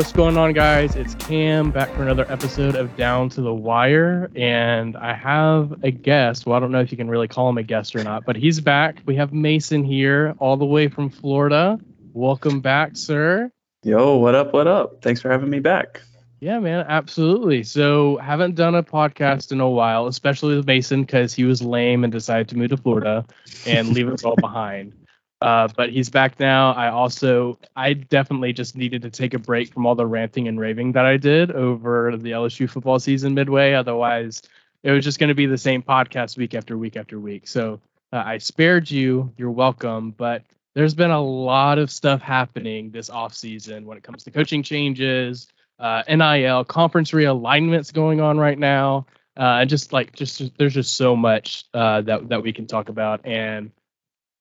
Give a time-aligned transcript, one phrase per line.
[0.00, 0.96] What's going on, guys?
[0.96, 4.30] It's Cam back for another episode of Down to the Wire.
[4.34, 6.46] And I have a guest.
[6.46, 8.34] Well, I don't know if you can really call him a guest or not, but
[8.34, 9.02] he's back.
[9.04, 11.78] We have Mason here, all the way from Florida.
[12.14, 13.52] Welcome back, sir.
[13.82, 14.54] Yo, what up?
[14.54, 15.02] What up?
[15.02, 16.00] Thanks for having me back.
[16.40, 17.62] Yeah, man, absolutely.
[17.62, 22.04] So, haven't done a podcast in a while, especially with Mason because he was lame
[22.04, 23.26] and decided to move to Florida
[23.66, 24.94] and leave us all behind.
[25.40, 26.72] Uh, but he's back now.
[26.72, 30.60] I also, I definitely just needed to take a break from all the ranting and
[30.60, 33.72] raving that I did over the LSU football season midway.
[33.72, 34.42] Otherwise,
[34.82, 37.48] it was just going to be the same podcast week after week after week.
[37.48, 37.80] So
[38.12, 39.32] uh, I spared you.
[39.38, 40.10] You're welcome.
[40.10, 40.42] But
[40.74, 45.48] there's been a lot of stuff happening this offseason when it comes to coaching changes,
[45.78, 49.06] uh, NIL, conference realignments going on right now.
[49.38, 52.90] Uh, and just like just there's just so much uh, that that we can talk
[52.90, 53.70] about and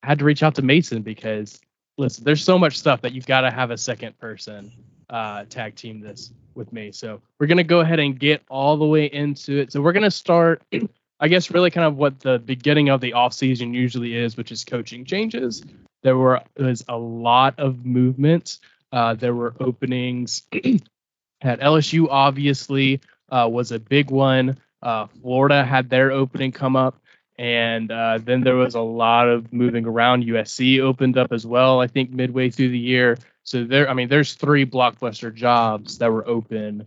[0.03, 1.59] I had to reach out to Mason because
[1.97, 4.71] listen, there's so much stuff that you've got to have a second person
[5.09, 6.91] uh, tag team this with me.
[6.91, 9.71] So we're gonna go ahead and get all the way into it.
[9.71, 10.61] So we're gonna start,
[11.19, 14.51] I guess, really kind of what the beginning of the off season usually is, which
[14.51, 15.63] is coaching changes.
[16.03, 18.59] There were was a lot of movement.
[18.91, 20.43] Uh, there were openings
[21.41, 22.07] at LSU.
[22.09, 24.57] Obviously, uh, was a big one.
[24.81, 27.01] Uh, Florida had their opening come up.
[27.39, 30.25] And uh, then there was a lot of moving around.
[30.25, 33.17] USC opened up as well, I think, midway through the year.
[33.43, 36.85] So there, I mean, there's three blockbuster jobs that were open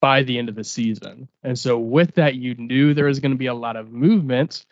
[0.00, 1.26] by the end of the season.
[1.42, 4.66] And so with that, you knew there was going to be a lot of movement,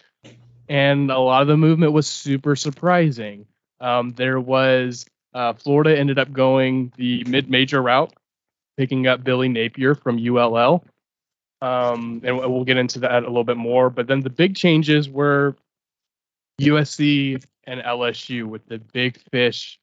[0.68, 3.46] and a lot of the movement was super surprising.
[3.80, 8.12] Um, there was uh, Florida ended up going the mid-major route,
[8.76, 10.84] picking up Billy Napier from ULL.
[11.62, 13.90] Um, and we'll get into that a little bit more.
[13.90, 15.56] But then the big changes were
[16.60, 19.78] USC and LSU with the big fish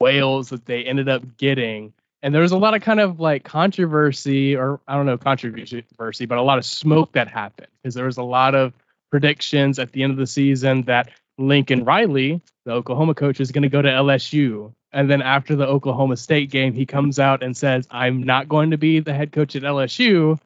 [0.00, 1.92] whales that they ended up getting.
[2.22, 6.26] And there was a lot of kind of like controversy, or I don't know, controversy,
[6.26, 8.72] but a lot of smoke that happened because there was a lot of
[9.10, 13.62] predictions at the end of the season that Lincoln Riley, the Oklahoma coach, is going
[13.62, 14.72] to go to LSU.
[14.92, 18.70] And then after the Oklahoma State game, he comes out and says, I'm not going
[18.70, 20.38] to be the head coach at LSU.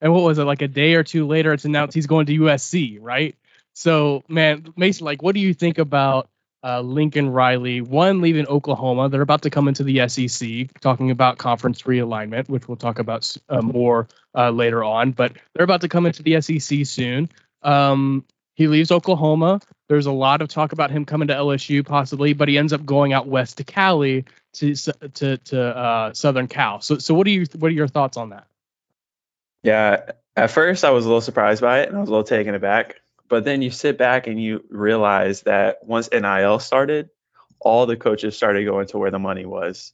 [0.00, 1.52] And what was it like a day or two later?
[1.52, 3.34] It's announced he's going to USC, right?
[3.74, 6.28] So, man, Mason, like, what do you think about
[6.64, 7.80] uh, Lincoln Riley?
[7.80, 9.08] One, leaving Oklahoma.
[9.08, 13.36] They're about to come into the SEC, talking about conference realignment, which we'll talk about
[13.48, 15.12] uh, more uh, later on.
[15.12, 17.28] But they're about to come into the SEC soon.
[17.62, 19.60] Um, he leaves Oklahoma.
[19.88, 22.84] There's a lot of talk about him coming to LSU possibly, but he ends up
[22.84, 26.80] going out west to Cali to to to uh, Southern Cal.
[26.80, 28.46] So, so what do you what are your thoughts on that?
[29.62, 32.24] Yeah, at first I was a little surprised by it and I was a little
[32.24, 32.96] taken aback.
[33.28, 37.10] But then you sit back and you realize that once NIL started,
[37.60, 39.92] all the coaches started going to where the money was.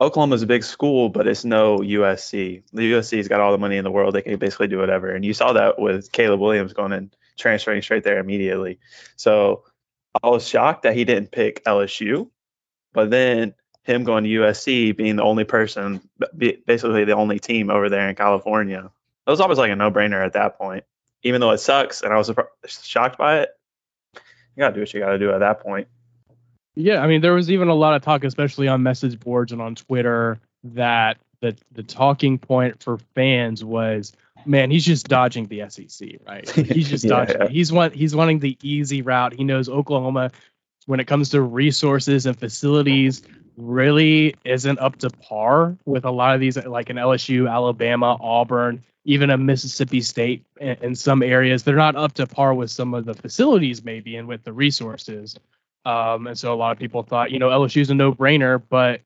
[0.00, 2.62] Oklahoma's a big school, but it's no USC.
[2.72, 5.08] The USC's got all the money in the world; they can basically do whatever.
[5.08, 8.78] And you saw that with Caleb Williams going and transferring straight there immediately.
[9.16, 9.64] So
[10.22, 12.28] I was shocked that he didn't pick LSU,
[12.92, 13.54] but then
[13.86, 16.00] him going to USC being the only person,
[16.36, 18.90] basically the only team over there in California.
[19.26, 20.84] It was always like a no brainer at that point.
[21.22, 22.30] Even though it sucks and I was
[22.66, 23.50] shocked by it,
[24.14, 25.86] you got to do what you got to do at that point.
[26.74, 29.62] Yeah, I mean, there was even a lot of talk, especially on message boards and
[29.62, 34.12] on Twitter, that the the talking point for fans was,
[34.44, 36.48] man, he's just dodging the SEC, right?
[36.50, 37.40] He's just yeah, dodging.
[37.40, 37.48] Yeah.
[37.48, 39.32] He's want he's wanting the easy route.
[39.32, 40.32] He knows Oklahoma
[40.86, 43.22] when it comes to resources and facilities
[43.56, 48.82] really isn't up to par with a lot of these, like in LSU, Alabama, Auburn,
[49.04, 51.62] even a Mississippi State in, in some areas.
[51.62, 55.36] They're not up to par with some of the facilities, maybe, and with the resources.
[55.84, 58.60] Um, and so a lot of people thought, you know, LSU is a no brainer,
[58.68, 59.02] but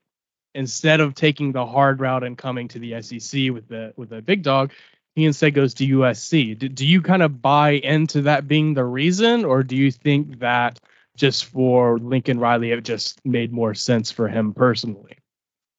[0.55, 4.23] instead of taking the hard route and coming to the SEC with the with the
[4.23, 4.73] big dog,
[5.14, 6.58] he instead goes to USC.
[6.58, 10.38] Do, do you kind of buy into that being the reason, or do you think
[10.41, 10.81] that
[11.17, 15.19] just for Lincoln Riley, it just made more sense for him personally.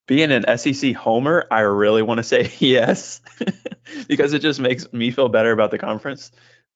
[0.08, 3.22] Being an SEC homer, I really want to say yes,
[4.08, 6.32] because it just makes me feel better about the conference.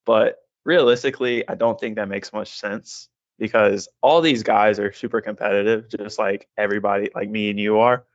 [0.05, 5.21] But realistically, I don't think that makes much sense because all these guys are super
[5.21, 8.05] competitive, just like everybody, like me and you are.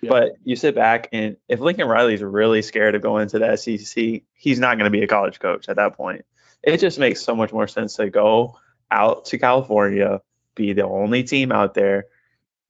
[0.00, 0.10] Yeah.
[0.10, 4.22] But you sit back and if Lincoln Riley's really scared of going to the SEC,
[4.34, 6.24] he's not going to be a college coach at that point.
[6.62, 8.58] It just makes so much more sense to go
[8.90, 10.20] out to California,
[10.54, 12.06] be the only team out there,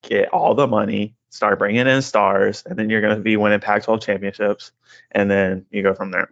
[0.03, 3.61] get all the money, start bringing in stars, and then you're going to be winning
[3.61, 4.73] Pac-12 championships,
[5.11, 6.31] and then you go from there.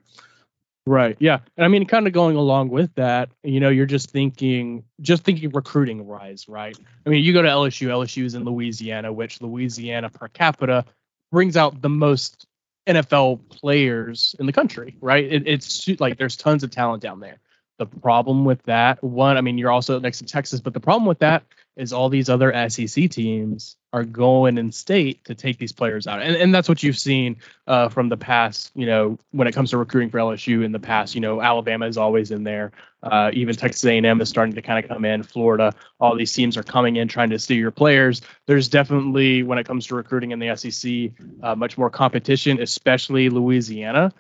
[0.84, 1.16] Right.
[1.20, 1.38] Yeah.
[1.56, 5.22] And I mean, kind of going along with that, you know, you're just thinking, just
[5.22, 6.76] thinking recruiting rise, right?
[7.06, 10.84] I mean, you go to LSU, LSU is in Louisiana, which Louisiana per capita
[11.30, 12.46] brings out the most
[12.88, 15.24] NFL players in the country, right?
[15.24, 17.38] It, it's like there's tons of talent down there.
[17.78, 21.06] The problem with that, one, I mean, you're also next to Texas, but the problem
[21.06, 21.42] with that
[21.76, 26.20] is all these other SEC teams are going in state to take these players out,
[26.20, 27.36] and and that's what you've seen
[27.66, 28.70] uh, from the past.
[28.74, 31.86] You know, when it comes to recruiting for LSU in the past, you know, Alabama
[31.86, 32.72] is always in there.
[33.02, 35.22] Uh, even Texas A&M is starting to kind of come in.
[35.22, 38.22] Florida, all these teams are coming in trying to steal your players.
[38.46, 41.10] There's definitely, when it comes to recruiting in the SEC,
[41.42, 44.12] uh, much more competition, especially Louisiana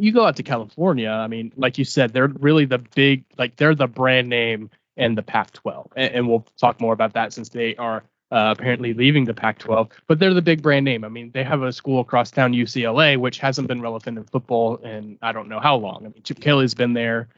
[0.00, 3.56] you go out to California, I mean, like you said, they're really the big, like
[3.56, 7.48] they're the brand name in the Pac-12, and, and we'll talk more about that since
[7.48, 8.02] they are
[8.32, 9.90] uh, apparently leaving the Pac-12.
[10.06, 11.04] But they're the big brand name.
[11.04, 14.76] I mean, they have a school across town, UCLA, which hasn't been relevant in football
[14.76, 16.06] in I don't know how long.
[16.06, 17.28] I mean, Chip Kelly's been there,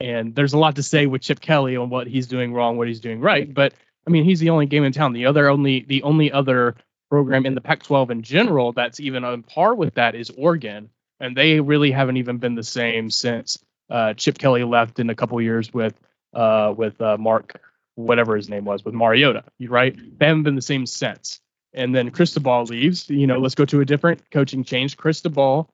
[0.00, 2.88] and there's a lot to say with Chip Kelly on what he's doing wrong, what
[2.88, 3.52] he's doing right.
[3.52, 3.74] But
[4.06, 5.12] I mean, he's the only game in town.
[5.12, 6.76] The other only, the only other
[7.10, 10.90] program in the Pac-12 in general that's even on par with that is Oregon
[11.20, 13.58] and they really haven't even been the same since
[13.90, 15.94] uh, Chip Kelly left in a couple years with
[16.34, 17.60] uh, with uh, Mark,
[17.94, 19.44] whatever his name was, with Mariota.
[19.60, 19.96] Right?
[20.18, 21.40] They haven't been the same since.
[21.72, 23.08] And then Cristobal leaves.
[23.08, 24.96] You know, let's go to a different coaching change.
[24.96, 25.70] Cristobal,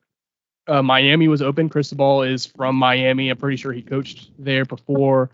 [0.67, 1.69] uh, Miami was open.
[1.69, 3.31] Cristobal is from Miami.
[3.31, 5.31] I'm pretty sure he coached there before.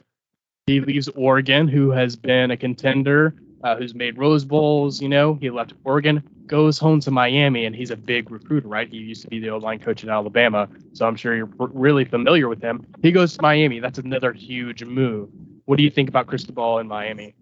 [0.66, 5.00] He leaves Oregon, who has been a contender uh, who's made Rose Bowls.
[5.00, 8.88] You know, he left Oregon, goes home to Miami, and he's a big recruiter, right?
[8.88, 12.04] He used to be the O line coach in Alabama, so I'm sure you're really
[12.04, 12.86] familiar with him.
[13.02, 13.80] He goes to Miami.
[13.80, 15.30] That's another huge move.
[15.64, 17.34] What do you think about Cristobal in Miami?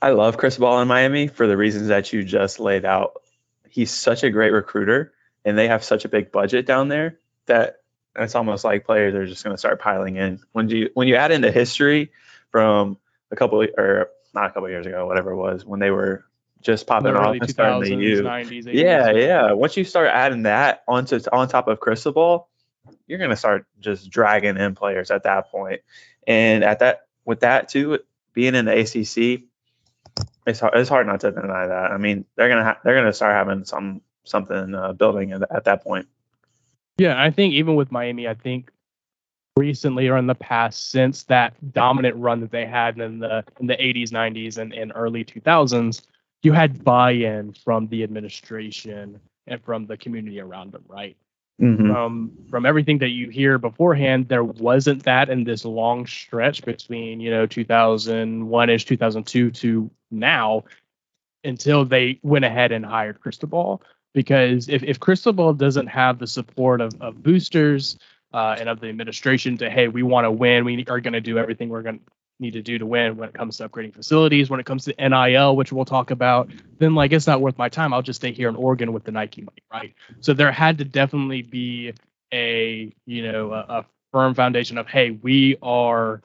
[0.00, 3.22] I love Cristobal in Miami for the reasons that you just laid out.
[3.68, 5.12] He's such a great recruiter,
[5.44, 7.80] and they have such a big budget down there that
[8.16, 10.40] it's almost like players are just going to start piling in.
[10.52, 12.12] When you when you add in the history
[12.50, 12.98] from
[13.30, 16.24] a couple or not a couple years ago, whatever it was, when they were
[16.60, 18.66] just popping off and starting to use.
[18.66, 19.52] Yeah, yeah.
[19.52, 22.48] Once you start adding that onto on top of Cristobal,
[23.06, 25.80] you're gonna start just dragging in players at that point.
[26.26, 27.98] And at that with that too,
[28.32, 29.42] being in the ACC,
[30.46, 31.92] it's hard, it's hard not to deny that.
[31.92, 35.64] I mean, they're gonna ha- they're gonna start having some something uh, building at, at
[35.64, 36.08] that point.
[36.96, 38.70] Yeah, I think even with Miami, I think
[39.56, 43.68] recently or in the past since that dominant run that they had in the in
[43.68, 46.02] the 80s 90s and, and early 2000s
[46.42, 51.16] you had buy-in from the administration and from the community around them right
[51.62, 51.86] mm-hmm.
[51.86, 57.20] from from everything that you hear beforehand there wasn't that in this long stretch between
[57.20, 60.64] you know 2001ish 2002 to now
[61.44, 63.80] until they went ahead and hired cristobal
[64.14, 67.98] because if, if cristobal doesn't have the support of, of boosters
[68.34, 71.20] uh, and of the administration to hey we want to win we are going to
[71.20, 72.04] do everything we're going to
[72.40, 74.94] need to do to win when it comes to upgrading facilities when it comes to
[74.98, 77.94] nil which we'll talk about then like it's not worth my time.
[77.94, 79.94] I'll just stay here in oregon with the nike money right?
[80.20, 81.94] So there had to definitely be
[82.32, 86.20] a you know a, a firm foundation of hey we are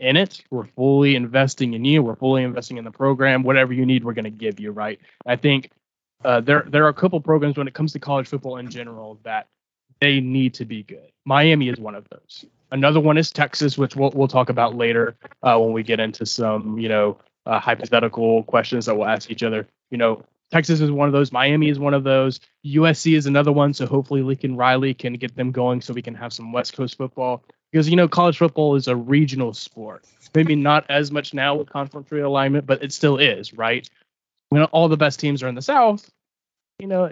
[0.00, 0.42] in it.
[0.50, 2.02] We're fully investing in you.
[2.02, 3.44] We're fully investing in the program.
[3.44, 4.98] Whatever you need we're going to give you right?
[5.24, 5.70] I think
[6.24, 9.20] uh, there there are a couple programs when it comes to college football in general
[9.22, 9.46] that
[10.02, 11.12] they need to be good.
[11.24, 12.44] Miami is one of those.
[12.72, 16.26] Another one is Texas, which we'll we'll talk about later uh, when we get into
[16.26, 19.68] some you know uh, hypothetical questions that we'll ask each other.
[19.92, 21.30] You know, Texas is one of those.
[21.30, 22.40] Miami is one of those.
[22.66, 23.72] USC is another one.
[23.74, 26.98] So hopefully Lincoln Riley can get them going so we can have some West Coast
[26.98, 30.04] football because you know college football is a regional sport.
[30.34, 33.88] Maybe not as much now with conference realignment, but it still is, right?
[34.48, 36.10] When all the best teams are in the South,
[36.80, 37.08] you know,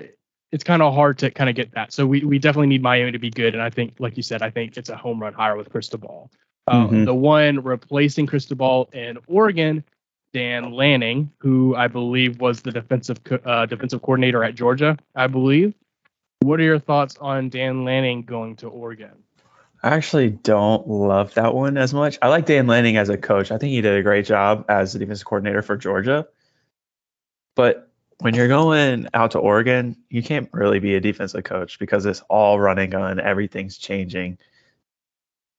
[0.52, 1.92] it's kind of hard to kind of get that.
[1.92, 3.54] So we, we definitely need Miami to be good.
[3.54, 6.30] And I think, like you said, I think it's a home run hire with Cristobal.
[6.66, 7.04] Um, mm-hmm.
[7.04, 9.84] The one replacing Cristobal in Oregon,
[10.32, 15.74] Dan Lanning, who I believe was the defensive uh, defensive coordinator at Georgia, I believe.
[16.40, 19.10] What are your thoughts on Dan Lanning going to Oregon?
[19.82, 22.18] I actually don't love that one as much.
[22.20, 23.50] I like Dan Lanning as a coach.
[23.50, 26.26] I think he did a great job as the defensive coordinator for Georgia.
[27.56, 27.89] But
[28.20, 32.22] when you're going out to Oregon, you can't really be a defensive coach because it's
[32.28, 34.38] all running gun, everything's changing.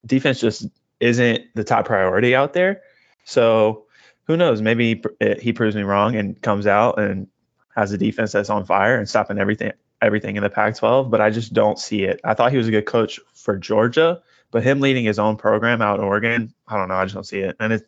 [0.05, 0.67] Defense just
[0.99, 2.81] isn't the top priority out there.
[3.25, 3.85] So
[4.25, 4.61] who knows?
[4.61, 7.27] Maybe eh, he proves me wrong and comes out and
[7.75, 11.09] has a defense that's on fire and stopping everything everything in the Pac-12.
[11.09, 12.21] But I just don't see it.
[12.23, 15.81] I thought he was a good coach for Georgia, but him leading his own program
[15.81, 16.95] out in Oregon, I don't know.
[16.95, 17.55] I just don't see it.
[17.59, 17.87] And it,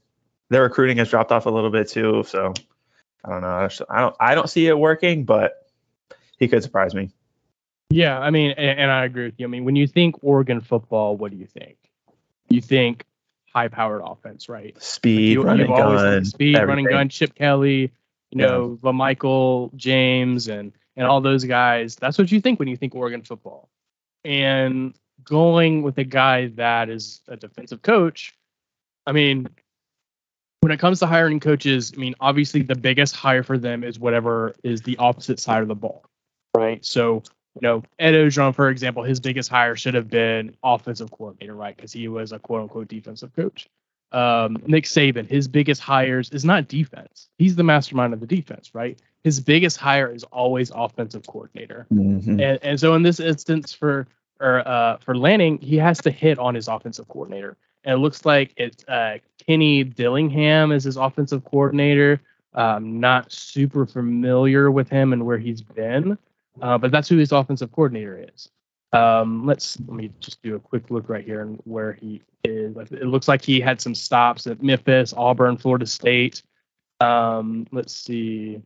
[0.49, 2.23] their recruiting has dropped off a little bit too.
[2.27, 2.53] So
[3.23, 3.69] I don't know.
[3.89, 5.67] I don't I don't see it working, but
[6.37, 7.11] he could surprise me.
[7.89, 9.45] Yeah, I mean, and, and I agree with you.
[9.45, 11.77] I mean, when you think Oregon football, what do you think?
[12.49, 13.05] You think
[13.53, 14.75] high-powered offense, right?
[14.81, 16.85] Speed, like you, running gun, speed, everything.
[16.85, 17.09] running gun.
[17.09, 17.91] Chip Kelly,
[18.31, 18.91] you know, yeah.
[18.91, 21.95] Michael James and and all those guys.
[21.95, 23.69] That's what you think when you think Oregon football.
[24.25, 28.33] And going with a guy that is a defensive coach,
[29.05, 29.49] I mean,
[30.63, 33.99] when it comes to hiring coaches, I mean, obviously the biggest hire for them is
[33.99, 36.05] whatever is the opposite side of the ball,
[36.55, 36.83] right?
[36.85, 37.21] So,
[37.55, 41.75] you know, Ed Orgeron, for example, his biggest hire should have been offensive coordinator, right?
[41.75, 43.67] Because he was a quote unquote defensive coach.
[44.13, 47.27] Um, Nick Saban, his biggest hires is not defense.
[47.37, 48.97] He's the mastermind of the defense, right?
[49.25, 51.87] His biggest hire is always offensive coordinator.
[51.93, 52.39] Mm-hmm.
[52.39, 54.07] And, and so in this instance for
[54.39, 57.57] or uh, for Lanning, he has to hit on his offensive coordinator.
[57.83, 62.21] And it looks like it's uh, Kenny Dillingham is his offensive coordinator.
[62.55, 66.17] Um, not super familiar with him and where he's been,
[66.61, 68.49] uh, but that's who his offensive coordinator is.
[68.93, 72.75] Um, let's let me just do a quick look right here and where he is.
[72.91, 76.43] It looks like he had some stops at Memphis, Auburn, Florida State.
[76.99, 78.61] Um, let's see.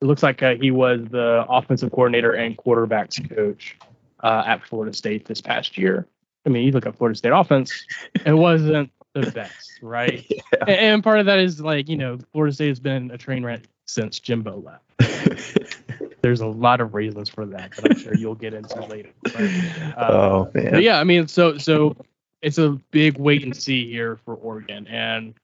[0.00, 3.76] It looks like uh, he was the offensive coordinator and quarterbacks coach
[4.22, 6.06] uh, at Florida State this past year.
[6.44, 7.86] I mean, you look at Florida State offense,
[8.26, 10.26] it wasn't the best, right?
[10.66, 10.74] Yeah.
[10.74, 13.62] And, part of that is like, you know, Florida State has been a train wreck
[13.86, 15.82] since Jimbo left.
[16.22, 19.10] There's a lot of reasons for that that I'm sure you'll get into later.
[19.34, 19.94] Right?
[19.96, 20.82] Uh, oh man.
[20.82, 21.96] yeah, I mean, so so
[22.42, 25.34] it's a big wait and see here for Oregon, and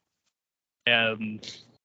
[0.86, 1.40] um,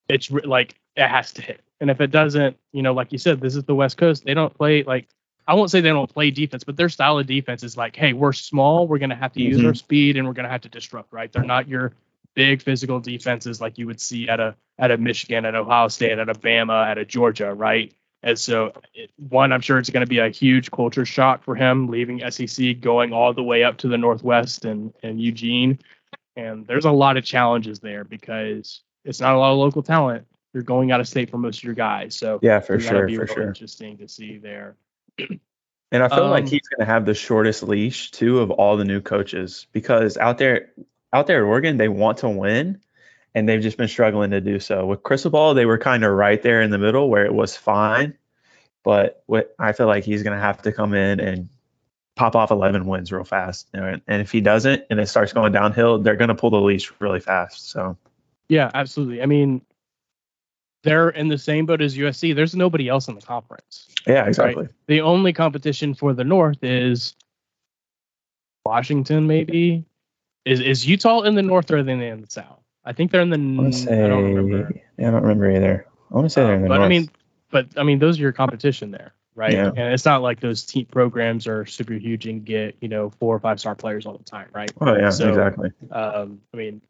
[0.10, 1.62] it's like it has to hit.
[1.80, 4.26] And if it doesn't, you know, like you said, this is the West Coast.
[4.26, 5.08] They don't play like
[5.48, 8.14] I won't say they don't play defense, but their style of defense is like, hey,
[8.14, 9.68] we're small, we're gonna have to use mm-hmm.
[9.68, 11.12] our speed, and we're gonna have to disrupt.
[11.12, 11.32] Right?
[11.32, 11.94] They're not your
[12.36, 16.18] big physical defenses like you would see at a at a Michigan, at Ohio State,
[16.18, 17.94] at a Bama, at a Georgia, right?
[18.24, 21.56] And so, it, one, I'm sure it's going to be a huge culture shock for
[21.56, 25.80] him leaving SEC, going all the way up to the Northwest and and Eugene.
[26.36, 30.26] And there's a lot of challenges there because it's not a lot of local talent.
[30.54, 33.18] You're going out of state for most of your guys, so yeah, for sure, be
[33.18, 33.48] for sure.
[33.48, 34.76] Interesting to see there.
[35.20, 38.78] And I feel um, like he's going to have the shortest leash too of all
[38.78, 40.72] the new coaches because out there,
[41.14, 42.82] out there at Oregon, they want to win,
[43.36, 44.88] and they've just been struggling to do so.
[44.88, 48.18] With Cristobal, they were kind of right there in the middle where it was fine,
[48.84, 51.50] but what I feel like he's going to have to come in and
[52.16, 53.68] pop off 11 wins real fast.
[53.74, 56.92] And if he doesn't, and it starts going downhill, they're going to pull the leash
[57.00, 57.70] really fast.
[57.70, 57.98] So.
[58.50, 59.22] Yeah, absolutely.
[59.22, 59.62] I mean,
[60.84, 62.36] they're in the same boat as USC.
[62.36, 63.88] There's nobody else in the conference.
[64.06, 64.64] Yeah, exactly.
[64.64, 64.74] Right?
[64.88, 67.16] The only competition for the North is
[68.66, 69.86] Washington, maybe.
[70.46, 72.60] Is is Utah in the North or are they in the South?
[72.84, 73.66] I think they're in the.
[73.66, 74.74] I say, I don't remember.
[74.98, 75.88] Yeah, I don't remember either.
[76.12, 76.86] I want to say they're in the but North.
[76.86, 77.10] I mean,
[77.50, 79.54] but I mean, those are your competition there, right?
[79.54, 79.68] Yeah.
[79.68, 83.34] And it's not like those team programs are super huge and get you know four
[83.34, 84.72] or five star players all the time, right?
[84.82, 85.72] Oh yeah, so, exactly.
[85.92, 86.82] Um, I mean,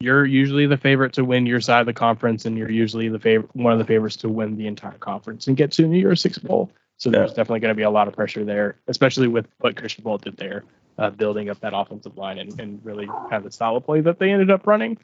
[0.00, 3.18] you're usually the favorite to win your side of the conference, and you're usually the
[3.18, 6.20] favorite, one of the favorites to win the entire conference and get to New Year's
[6.20, 6.70] Six Bowl.
[6.96, 7.18] So yeah.
[7.18, 10.36] there's definitely going to be a lot of pressure there, especially with what Cristobal did
[10.36, 10.64] there,
[10.98, 14.18] uh, building up that offensive line and, and really kind of the style play that
[14.18, 14.98] they ended up running.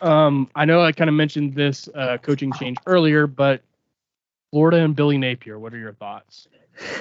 [0.00, 3.62] Um, I know I kind of mentioned this uh, coaching change earlier, but
[4.50, 6.48] Florida and Billy Napier, what are your thoughts?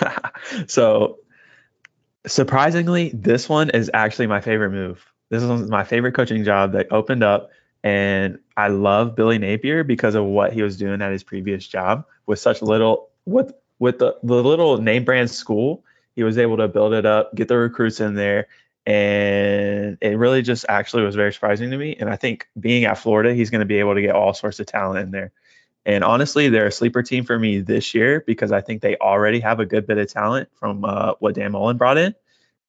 [0.67, 1.19] so
[2.25, 5.05] surprisingly, this one is actually my favorite move.
[5.33, 7.49] This is my favorite coaching job that opened up.
[7.83, 12.05] And I love Billy Napier because of what he was doing at his previous job
[12.27, 15.83] with such little with with the, the little name brand school.
[16.15, 18.47] He was able to build it up, get the recruits in there,
[18.85, 21.95] and it really just actually was very surprising to me.
[21.99, 24.59] And I think being at Florida, he's going to be able to get all sorts
[24.59, 25.31] of talent in there.
[25.83, 29.39] And honestly, they're a sleeper team for me this year because I think they already
[29.39, 32.13] have a good bit of talent from uh, what Dan Mullen brought in.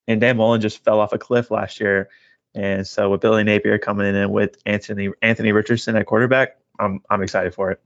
[0.09, 2.09] And Dan Mullen just fell off a cliff last year
[2.55, 7.23] and so with Billy Napier coming in with Anthony Anthony Richardson at quarterback, I'm I'm
[7.23, 7.81] excited for it.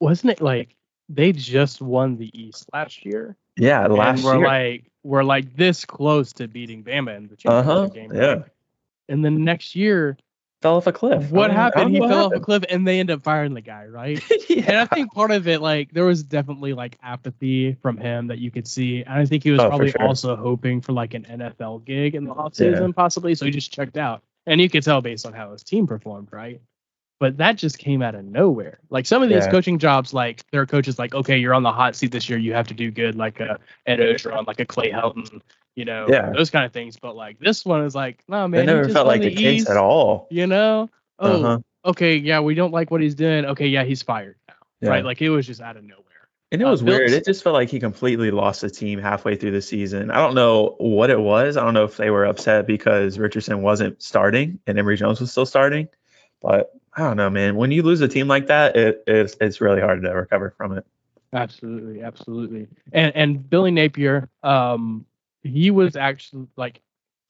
[0.00, 0.76] Wasn't it like
[1.08, 3.36] they just won the East last year?
[3.56, 4.46] Yeah, last we're year.
[4.46, 8.12] like we're like this close to beating Bama in the championship uh-huh, game.
[8.14, 8.42] Yeah.
[9.08, 10.16] And then next year
[10.62, 11.30] fell off a cliff.
[11.30, 11.92] What happened?
[11.92, 12.24] He fell happened.
[12.24, 14.22] off a cliff, and they end up firing the guy, right?
[14.48, 14.64] yeah.
[14.66, 18.38] And I think part of it, like, there was definitely like apathy from him that
[18.38, 19.02] you could see.
[19.02, 20.02] And I think he was oh, probably sure.
[20.02, 22.92] also hoping for like an NFL gig in the offseason, yeah.
[22.94, 23.34] possibly.
[23.34, 26.28] So he just checked out, and you could tell based on how his team performed,
[26.32, 26.60] right?
[27.18, 28.78] But that just came out of nowhere.
[28.90, 29.50] Like some of these yeah.
[29.50, 32.38] coaching jobs, like there are coaches like, okay, you're on the hot seat this year,
[32.38, 35.40] you have to do good, like a Ed Orgeron, like a Clay Helton,
[35.76, 36.32] you know, yeah.
[36.34, 36.96] those kind of things.
[36.96, 39.70] But like this one is like, no man, it never felt like the, the case
[39.70, 40.26] at all.
[40.30, 40.90] You know,
[41.20, 41.58] oh, uh-huh.
[41.84, 43.44] okay, yeah, we don't like what he's doing.
[43.44, 44.88] Okay, yeah, he's fired now, yeah.
[44.90, 45.04] right?
[45.04, 46.02] Like it was just out of nowhere.
[46.52, 47.10] And it was uh, weird.
[47.10, 50.10] It just felt like he completely lost the team halfway through the season.
[50.10, 51.56] I don't know what it was.
[51.56, 55.30] I don't know if they were upset because Richardson wasn't starting and Emory Jones was
[55.30, 55.88] still starting.
[56.40, 57.56] But I don't know, man.
[57.56, 60.78] When you lose a team like that, it, it's it's really hard to recover from
[60.78, 60.86] it.
[61.32, 62.68] Absolutely, absolutely.
[62.92, 65.04] And and Billy Napier, um,
[65.46, 66.80] he was actually like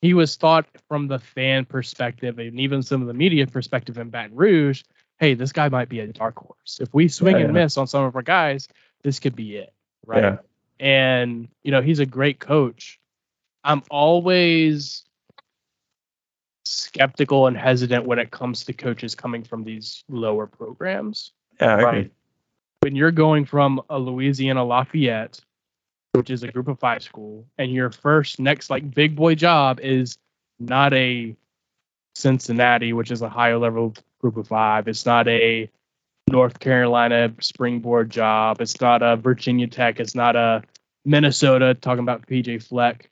[0.02, 4.11] he was thought from the fan perspective and even some of the media perspective in
[4.11, 4.82] Baton Rouge.
[5.18, 6.78] Hey, this guy might be a dark horse.
[6.80, 7.62] If we swing Yeah, and yeah.
[7.64, 8.68] miss on some of our guys,
[9.02, 9.73] this could be it,
[10.04, 10.23] right?
[10.23, 10.37] Yeah.
[10.78, 13.00] And you know he's a great coach.
[13.64, 15.04] I'm always
[16.64, 21.73] skeptical and hesitant when it comes to coaches coming from these lower programs Yeah, I
[21.75, 21.85] agree.
[21.85, 22.12] Right.
[22.80, 25.40] when you're going from a Louisiana Lafayette,
[26.16, 29.80] which is a group of five school, and your first next like big boy job
[29.80, 30.18] is
[30.58, 31.37] not a
[32.14, 34.88] Cincinnati, which is a higher level group of five.
[34.88, 35.70] It's not a
[36.28, 38.61] North Carolina springboard job.
[38.61, 40.00] It's not a Virginia Tech.
[40.00, 40.62] It's not a
[41.04, 43.11] Minnesota talking about PJ Fleck.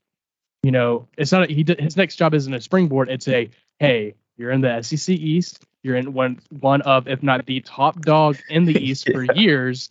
[0.62, 1.64] You know, it's not a, he.
[1.78, 3.10] His next job isn't a springboard.
[3.10, 5.62] It's a hey, you're in the SEC East.
[5.82, 9.90] You're in one one of, if not the top dog in the East for years.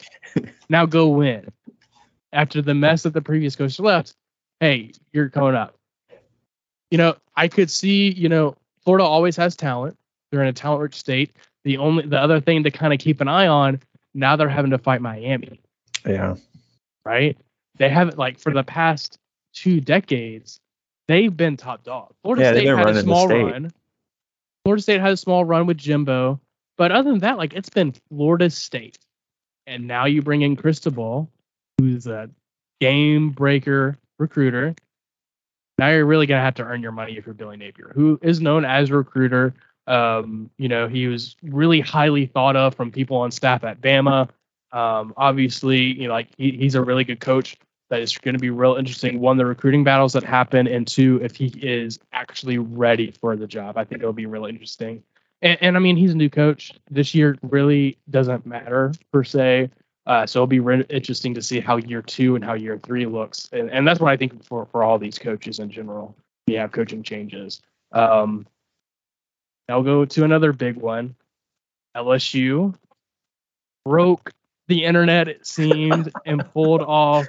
[0.68, 1.50] Now go win.
[2.34, 4.16] After the mess that the previous coach left,
[4.60, 5.76] hey, you're coming up.
[6.92, 8.12] You know, I could see.
[8.12, 9.98] You know, Florida always has talent.
[10.32, 11.32] They're in a talent-rich state.
[11.64, 13.80] The only the other thing to kind of keep an eye on
[14.14, 15.60] now they're having to fight Miami,
[16.06, 16.36] Yeah.
[17.06, 17.38] right?
[17.78, 19.18] They haven't like for the past
[19.54, 20.60] two decades,
[21.08, 22.14] they've been top dog.
[22.22, 23.72] Florida Yeah, State had a small run.
[24.64, 26.40] Florida State had a small run with Jimbo,
[26.78, 29.00] but other than that, like it's been Florida State,
[29.68, 31.30] and now you bring in Cristobal,
[31.78, 32.30] who's a
[32.80, 34.76] game breaker recruiter.
[35.78, 38.42] Now you're really gonna have to earn your money if you're Billy Napier, who is
[38.42, 39.54] known as a recruiter.
[39.88, 44.30] Um, you know, he was really highly thought of from people on staff at Bama.
[44.72, 47.58] Um, obviously, you know, like he, he's a really good coach.
[47.90, 49.20] That is going to be real interesting.
[49.20, 53.46] One, the recruiting battles that happen, and two, if he is actually ready for the
[53.46, 53.78] job.
[53.78, 55.04] I think it'll be really interesting.
[55.44, 56.74] And, and I mean, he's a new coach.
[56.90, 59.70] This year really doesn't matter per se.
[60.06, 63.06] Uh, so it'll be re- interesting to see how year two and how year three
[63.06, 63.48] looks.
[63.52, 66.16] And, and that's what I think for, for all these coaches in general.
[66.48, 67.62] We have coaching changes.
[67.94, 68.46] Um,
[69.70, 71.16] I'll go to another big one.
[71.96, 72.76] LSU
[73.86, 74.34] broke
[74.68, 77.28] the internet, it seemed, and pulled off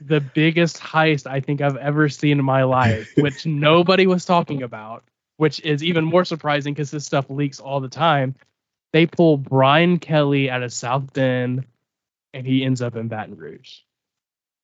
[0.00, 4.62] the biggest heist I think I've ever seen in my life, which nobody was talking
[4.62, 5.04] about,
[5.36, 8.34] which is even more surprising because this stuff leaks all the time.
[8.92, 11.66] They pull Brian Kelly out of South Bend,
[12.34, 13.78] and he ends up in Baton Rouge.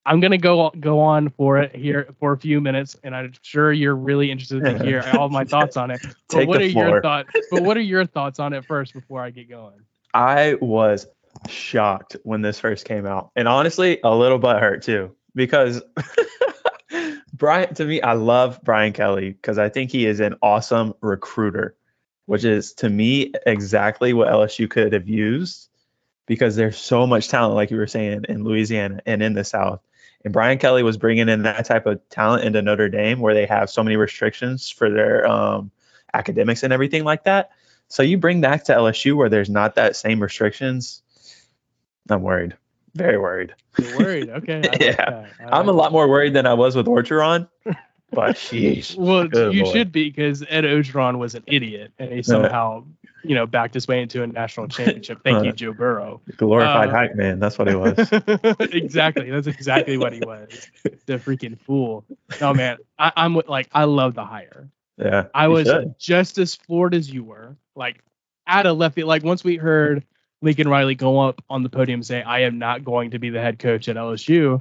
[0.04, 3.72] I'm gonna go go on for it here for a few minutes, and I'm sure
[3.72, 6.00] you're really interested to hear all my thoughts on it.
[6.02, 6.88] But Take what the are floor.
[6.88, 7.30] your thoughts?
[7.50, 9.80] But what are your thoughts on it first before I get going?
[10.12, 11.06] I was
[11.48, 15.80] shocked when this first came out, and honestly, a little butthurt too, because
[17.32, 17.74] Brian.
[17.74, 21.76] To me, I love Brian Kelly because I think he is an awesome recruiter,
[22.26, 25.68] which is to me exactly what LSU could have used,
[26.32, 29.82] because there's so much talent, like you were saying, in Louisiana and in the South.
[30.24, 33.44] And Brian Kelly was bringing in that type of talent into Notre Dame, where they
[33.44, 35.70] have so many restrictions for their um,
[36.14, 37.50] academics and everything like that.
[37.88, 41.02] So you bring that to LSU where there's not that same restrictions.
[42.08, 42.56] I'm worried,
[42.94, 43.54] very worried.
[43.78, 44.62] You're worried, okay?
[44.72, 45.26] Like Yeah.
[45.46, 47.46] I'm a lot more worried than I was with Orgeron,
[48.10, 48.96] but sheesh.
[48.96, 49.76] Well, you Lord.
[49.76, 52.84] should be because Ed Orgeron was an idiot and he somehow,
[53.24, 55.20] you know, backed his way into a national championship.
[55.24, 56.20] Thank you, Uh, Joe Burrow.
[56.36, 57.38] Glorified Uh, hype man.
[57.38, 57.96] That's what he was.
[58.72, 59.30] exactly.
[59.30, 60.68] That's exactly what he was.
[61.06, 62.04] The freaking fool.
[62.40, 62.78] No, man.
[62.98, 64.68] I, I'm with- like, I love the hire.
[64.98, 65.26] Yeah.
[65.34, 65.98] I was should.
[65.98, 67.56] just as floored as you were.
[67.74, 68.02] Like,
[68.46, 69.08] out of left field.
[69.08, 70.04] Like, once we heard
[70.42, 73.30] Lincoln Riley go up on the podium and say, I am not going to be
[73.30, 74.60] the head coach at LSU,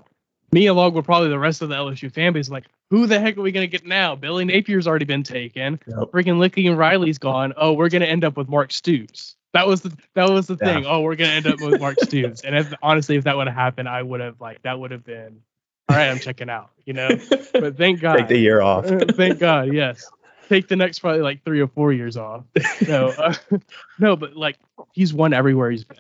[0.52, 3.38] me along with probably the rest of the LSU fan base, like, who the heck
[3.38, 4.16] are we going to get now?
[4.16, 5.80] Billy Napier's already been taken.
[5.88, 6.12] Yep.
[6.12, 7.54] Freaking Lincoln Riley's gone.
[7.58, 9.36] Oh, we're going to end up with Mark Stoops.
[9.54, 10.74] That was the that was the Yeah.
[10.76, 10.86] thing.
[10.86, 12.42] Oh, we're gonna end up with Mark Stoops.
[12.46, 15.04] And if honestly, if that would have happened, I would have like that would have
[15.04, 15.42] been
[15.90, 16.08] all right.
[16.08, 16.70] I'm checking out.
[16.86, 17.10] You know.
[17.52, 18.16] But thank God.
[18.20, 18.86] Take the year off.
[18.86, 20.10] Uh, Thank God, yes.
[20.48, 22.46] Take the next probably like three or four years off.
[22.88, 23.34] No, uh,
[24.00, 24.58] no, but like
[24.94, 25.98] he's won everywhere he's been,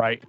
[0.00, 0.22] right?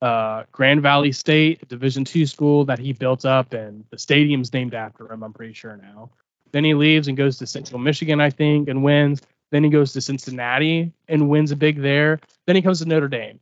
[0.00, 4.74] Uh, Grand Valley State, Division two school that he built up, and the stadium's named
[4.74, 5.24] after him.
[5.24, 6.10] I'm pretty sure now.
[6.52, 9.22] Then he leaves and goes to Central Michigan, I think, and wins.
[9.50, 12.20] Then he goes to Cincinnati and wins a big there.
[12.46, 13.40] Then he comes to Notre Dame.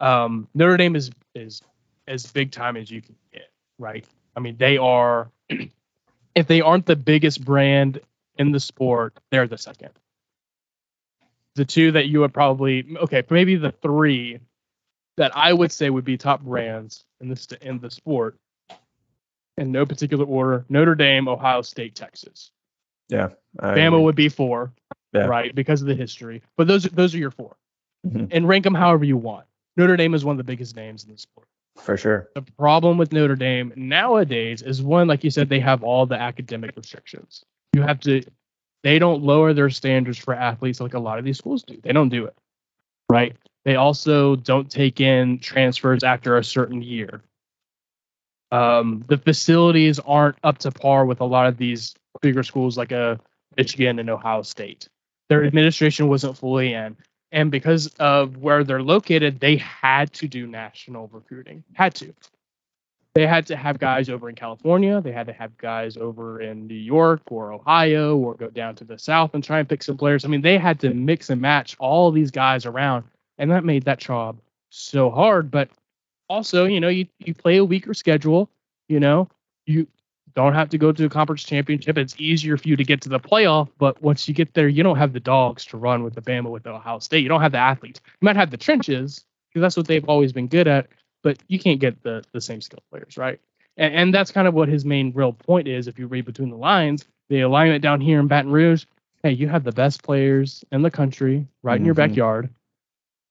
[0.00, 1.62] Um, Notre Dame is is
[2.06, 4.04] as big time as you can get, right?
[4.36, 5.30] I mean, they are
[6.34, 8.00] if they aren't the biggest brand
[8.38, 9.90] in the sport, they're the second.
[11.54, 14.40] The two that you would probably okay, maybe the three
[15.16, 18.36] that I would say would be top brands in the st- in the sport,
[19.56, 22.50] in no particular order: Notre Dame, Ohio State, Texas.
[23.08, 23.28] Yeah.
[23.60, 24.02] I Bama agree.
[24.02, 24.72] would be four.
[25.12, 25.26] Yeah.
[25.26, 25.54] right?
[25.54, 26.42] Because of the history.
[26.56, 27.54] But those those are your 4
[28.06, 28.28] Mhm.
[28.32, 29.46] and rank them however you want.
[29.76, 31.46] Notre Dame is one of the biggest names in the sport.
[31.76, 32.30] For sure.
[32.34, 36.16] The problem with Notre Dame nowadays is one, like you said, they have all the
[36.20, 37.44] academic restrictions.
[37.74, 38.22] You have to,
[38.82, 41.78] they don't lower their standards for athletes like a lot of these schools do.
[41.82, 42.36] They don't do it,
[43.08, 43.36] right?
[43.64, 47.22] They also don't take in transfers after a certain year.
[48.52, 52.92] Um, the facilities aren't up to par with a lot of these bigger schools like
[52.92, 53.18] a
[53.56, 54.88] Michigan and Ohio State.
[55.28, 56.96] Their administration wasn't fully in
[57.34, 61.64] and because of where they're located, they had to do national recruiting.
[61.72, 62.14] Had to.
[63.16, 65.00] They had to have guys over in California.
[65.00, 68.84] They had to have guys over in New York or Ohio or go down to
[68.84, 70.24] the South and try and pick some players.
[70.24, 73.04] I mean, they had to mix and match all these guys around,
[73.38, 74.38] and that made that job
[74.70, 75.50] so hard.
[75.50, 75.70] But
[76.28, 78.50] also, you know, you, you play a weaker schedule.
[78.88, 79.28] You know,
[79.66, 79.86] you
[80.34, 81.96] don't have to go to a conference championship.
[81.96, 84.82] It's easier for you to get to the playoff, but once you get there, you
[84.82, 87.22] don't have the dogs to run with the Bama with the Ohio State.
[87.22, 88.00] You don't have the athletes.
[88.20, 90.88] You might have the trenches because that's what they've always been good at,
[91.22, 93.40] but you can't get the the same skill players, right?
[93.76, 95.86] And, and that's kind of what his main real point is.
[95.86, 98.84] If you read between the lines, the alignment down here in Baton Rouge,
[99.22, 101.98] hey, you have the best players in the country right in your Mhm.
[102.08, 102.50] backyard.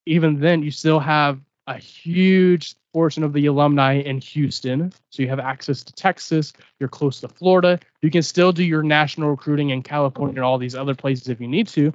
[0.05, 4.91] Even then, you still have a huge portion of the alumni in Houston.
[5.09, 6.53] So you have access to Texas.
[6.79, 7.79] You're close to Florida.
[8.01, 11.41] You can still do your national recruiting in California and all these other places if
[11.41, 11.93] you need to.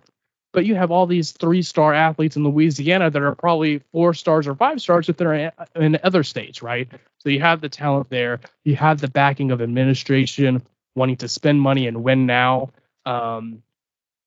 [0.52, 4.48] But you have all these three star athletes in Louisiana that are probably four stars
[4.48, 6.88] or five stars if they're in- other states, right?
[7.18, 8.40] So you have the talent there.
[8.64, 10.62] You have the backing of administration
[10.96, 12.70] wanting to spend money and win now.
[13.04, 13.62] Um,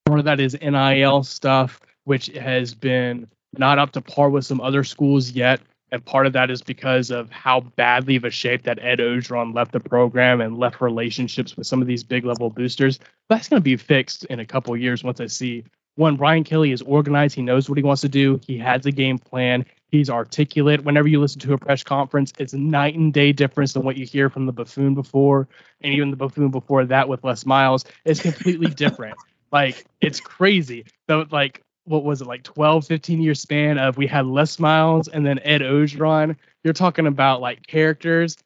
[0.06, 4.84] of that is NIL stuff, which has been not up to par with some other
[4.84, 5.60] schools yet.
[5.90, 9.54] And part of that is because of how badly of a shape that Ed Orgeron
[9.54, 12.98] left the program and left relationships with some of these big level boosters.
[13.28, 15.64] That's going to be fixed in a couple years once I see
[15.96, 17.34] one, Brian Kelly is organized.
[17.34, 18.40] He knows what he wants to do.
[18.46, 19.66] He has a game plan.
[19.88, 20.84] He's articulate.
[20.84, 23.98] Whenever you listen to a press conference, it's a night and day difference than what
[23.98, 25.48] you hear from the buffoon before,
[25.82, 29.16] and even the buffoon before that with Les Miles is completely different.
[29.52, 30.86] Like it's crazy.
[31.10, 35.08] So like what was it like 12 15 year span of we had Les Miles
[35.08, 36.36] and then Ed Orgeron.
[36.64, 38.36] You're talking about like characters.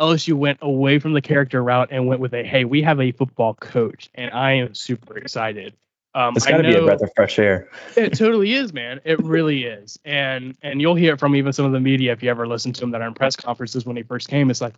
[0.00, 3.12] LSU went away from the character route and went with a hey, we have a
[3.12, 5.74] football coach, and I am super excited.
[6.14, 7.68] Um, It's got to be a breath of fresh air.
[7.96, 9.00] it totally is, man.
[9.04, 9.98] It really is.
[10.04, 12.72] And and you'll hear it from even some of the media if you ever listen
[12.72, 14.50] to him that are in press conferences when he first came.
[14.50, 14.74] It's like,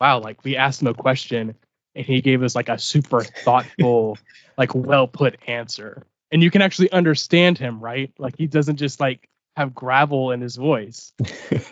[0.00, 1.54] wow, like we asked him a question
[1.94, 4.18] and he gave us like a super thoughtful,
[4.58, 6.04] like well put answer.
[6.32, 8.12] And you can actually understand him, right?
[8.18, 11.12] Like he doesn't just like have gravel in his voice.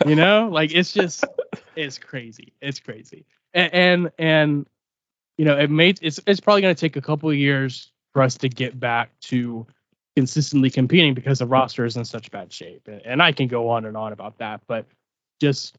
[0.07, 0.49] You know?
[0.49, 1.25] like it's just
[1.77, 2.53] it's crazy.
[2.61, 3.25] It's crazy.
[3.55, 4.67] And and, and
[5.38, 8.37] you know, it may it's it's probably gonna take a couple of years for us
[8.38, 9.67] to get back to
[10.17, 12.87] consistently competing because the roster is in such bad shape.
[12.87, 14.87] And, and I can go on and on about that, but
[15.41, 15.77] just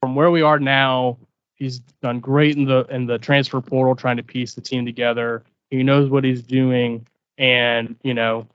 [0.00, 1.18] from where we are now,
[1.54, 5.44] he's done great in the in the transfer portal trying to piece the team together.
[5.70, 7.06] He knows what he's doing
[7.38, 8.48] and, you know,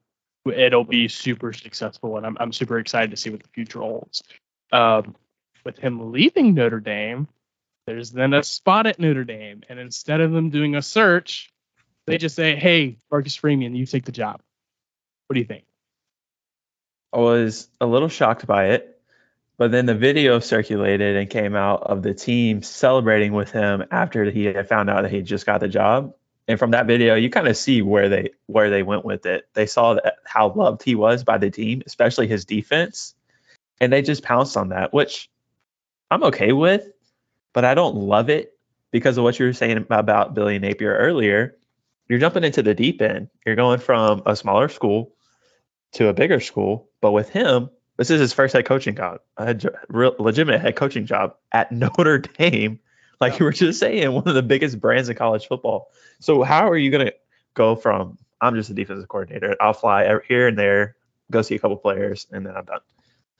[0.46, 4.24] it'll be super successful and I'm I'm super excited to see what the future holds.
[4.72, 5.16] Um,
[5.66, 7.28] with him leaving Notre Dame,
[7.86, 11.52] there's then a spot at Notre Dame and instead of them doing a search,
[12.08, 14.42] they just say, "Hey, Marcus Freeman, you take the job."
[15.28, 15.66] What do you think?
[17.14, 19.02] I was a little shocked by it,
[19.58, 24.30] but then the video circulated and came out of the team celebrating with him after
[24.30, 26.14] he had found out that he just got the job.
[26.50, 29.48] And from that video, you kind of see where they where they went with it.
[29.54, 33.14] They saw that how loved he was by the team, especially his defense,
[33.80, 35.30] and they just pounced on that, which
[36.10, 36.90] I'm okay with,
[37.54, 38.58] but I don't love it
[38.90, 41.56] because of what you were saying about Billy Napier earlier.
[42.08, 43.30] You're jumping into the deep end.
[43.46, 45.14] You're going from a smaller school
[45.92, 46.90] to a bigger school.
[47.00, 49.56] But with him, this is his first head coaching job, a
[50.18, 52.80] legitimate head coaching job at Notre Dame.
[53.20, 55.92] Like you were just saying, one of the biggest brands in college football.
[56.20, 57.14] So how are you going to
[57.54, 60.96] go from I'm just a defensive coordinator, I'll fly here and there,
[61.32, 62.80] go see a couple players, and then I'm done,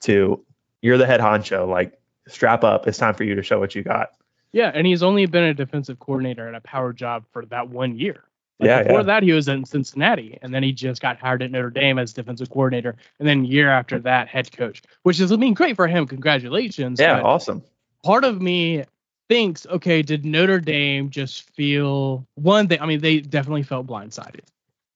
[0.02, 0.46] to
[0.82, 1.68] you're the head honcho.
[1.68, 4.10] Like strap up, it's time for you to show what you got.
[4.52, 7.98] Yeah, and he's only been a defensive coordinator at a power job for that one
[7.98, 8.24] year.
[8.60, 9.04] Like Yeah, before yeah.
[9.04, 12.12] that, he was in Cincinnati, and then he just got hired at Notre Dame as
[12.12, 15.88] defensive coordinator, and then year after that, head coach, which is I mean great for
[15.88, 16.08] him.
[16.08, 17.00] Congratulations.
[17.00, 17.64] Yeah, awesome.
[18.04, 18.84] part of me
[19.30, 22.82] thinks, okay, did Notre Dame just feel one thing?
[22.82, 24.42] I mean, they definitely felt blindsided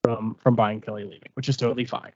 [0.02, 2.12] from from Brian Kelly leaving, which is totally fine.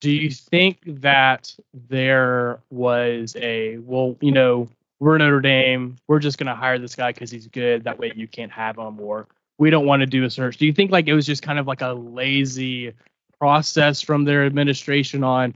[0.00, 1.54] Do you think that
[1.88, 4.68] there was a well, you know,
[5.00, 7.84] we're Notre Dame, we're just gonna hire this guy because he's good.
[7.84, 10.56] That way you can't have him, or we don't want to do a search.
[10.56, 12.92] Do you think like it was just kind of like a lazy
[13.38, 15.54] process from their administration on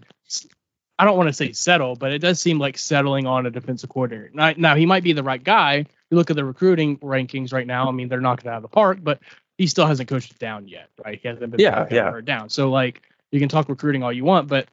[0.99, 3.91] I don't want to say settle, but it does seem like settling on a defensive
[3.91, 4.31] coordinator.
[4.33, 5.85] Now, now he might be the right guy.
[6.11, 7.89] You look at the recruiting rankings right now.
[7.89, 9.21] I mean, they're knocking it out of the park, but
[9.59, 11.19] he still hasn't coached it down yet, right?
[11.21, 12.21] He hasn't been yeah, yeah.
[12.25, 12.49] down.
[12.49, 14.69] So like you can talk recruiting all you want, but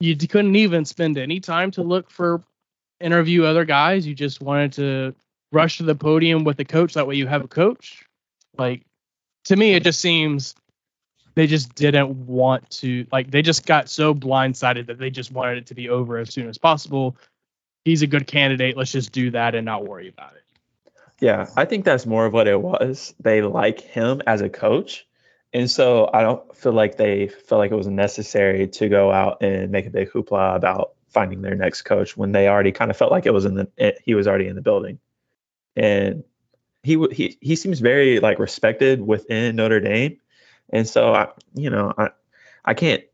[0.00, 2.42] you couldn't even spend any time to look for
[3.00, 4.06] interview other guys.
[4.06, 5.14] You just wanted to
[5.52, 6.94] rush to the podium with the coach.
[6.94, 8.04] That way you have a coach.
[8.58, 8.82] Like
[9.44, 10.54] to me, it just seems
[11.34, 15.58] they just didn't want to like they just got so blindsided that they just wanted
[15.58, 17.16] it to be over as soon as possible.
[17.84, 18.76] He's a good candidate.
[18.76, 20.42] Let's just do that and not worry about it.
[21.20, 23.14] Yeah, I think that's more of what it was.
[23.20, 25.06] They like him as a coach.
[25.52, 29.42] And so I don't feel like they felt like it was necessary to go out
[29.42, 32.96] and make a big hoopla about finding their next coach when they already kind of
[32.96, 34.98] felt like it was in the he was already in the building.
[35.76, 36.24] And
[36.82, 40.18] he he he seems very like respected within Notre Dame
[40.72, 42.10] and so I, you know, I,
[42.64, 43.04] I can't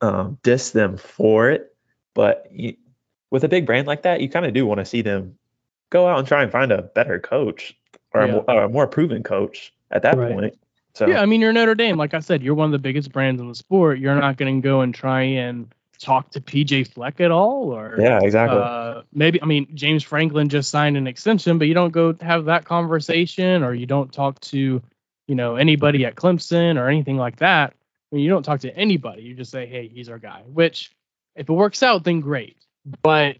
[0.00, 1.74] um, diss them for it,
[2.14, 2.76] but you,
[3.30, 5.38] with a big brand like that, you kind of do want to see them
[5.90, 7.76] go out and try and find a better coach
[8.12, 8.28] or, yeah.
[8.28, 10.32] a, more, or a, more, proven coach at that right.
[10.32, 10.58] point.
[10.94, 11.96] So yeah, I mean, you're Notre Dame.
[11.96, 13.98] Like I said, you're one of the biggest brands in the sport.
[13.98, 17.96] You're not going to go and try and talk to PJ Fleck at all, or
[17.98, 18.58] yeah, exactly.
[18.58, 22.44] Uh, maybe I mean James Franklin just signed an extension, but you don't go have
[22.46, 24.82] that conversation, or you don't talk to
[25.32, 27.72] you know anybody at Clemson or anything like that.
[27.72, 29.22] I mean, you don't talk to anybody.
[29.22, 30.92] You just say, "Hey, he's our guy." Which,
[31.36, 32.58] if it works out, then great.
[33.00, 33.38] But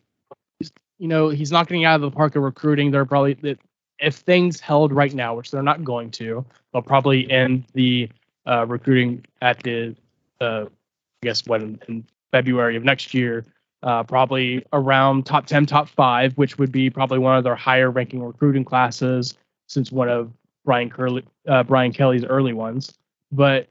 [0.99, 2.93] you know, he's not getting out of the park of recruiting.
[2.93, 3.59] They're probably that
[3.99, 8.09] if things held right now, which they're not going to, they'll probably end the
[8.47, 9.95] uh, recruiting at the,
[10.41, 13.45] uh, I guess, when in February of next year,
[13.83, 17.91] uh, probably around top 10, top five, which would be probably one of their higher
[17.91, 20.33] ranking recruiting classes since one of
[20.65, 22.95] Brian Curley, uh, Brian Kelly's early ones.
[23.31, 23.69] But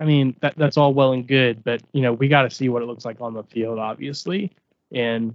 [0.00, 2.68] I mean, that that's all well and good, but you know, we got to see
[2.68, 4.52] what it looks like on the field, obviously.
[4.92, 5.34] And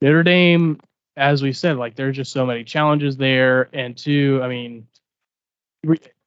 [0.00, 0.80] Notre Dame,
[1.16, 3.68] as we said, like there's just so many challenges there.
[3.72, 4.86] And two, I mean,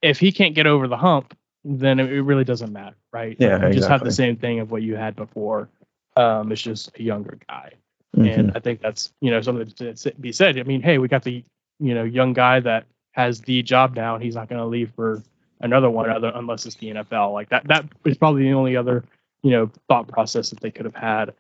[0.02, 3.36] if he can't get over the hump, then it really doesn't matter, right?
[3.40, 5.70] Yeah, you just have the same thing of what you had before.
[6.16, 7.74] Um, it's just a younger guy,
[8.16, 8.28] mm-hmm.
[8.28, 10.58] and I think that's you know something to be said.
[10.58, 11.44] I mean, hey, we got the
[11.80, 12.86] you know young guy that
[13.20, 15.22] has the job now and he's not going to leave for
[15.60, 17.34] another one other unless it's the NFL.
[17.34, 19.04] Like that that is probably the only other,
[19.44, 21.34] you know, thought process that they could have had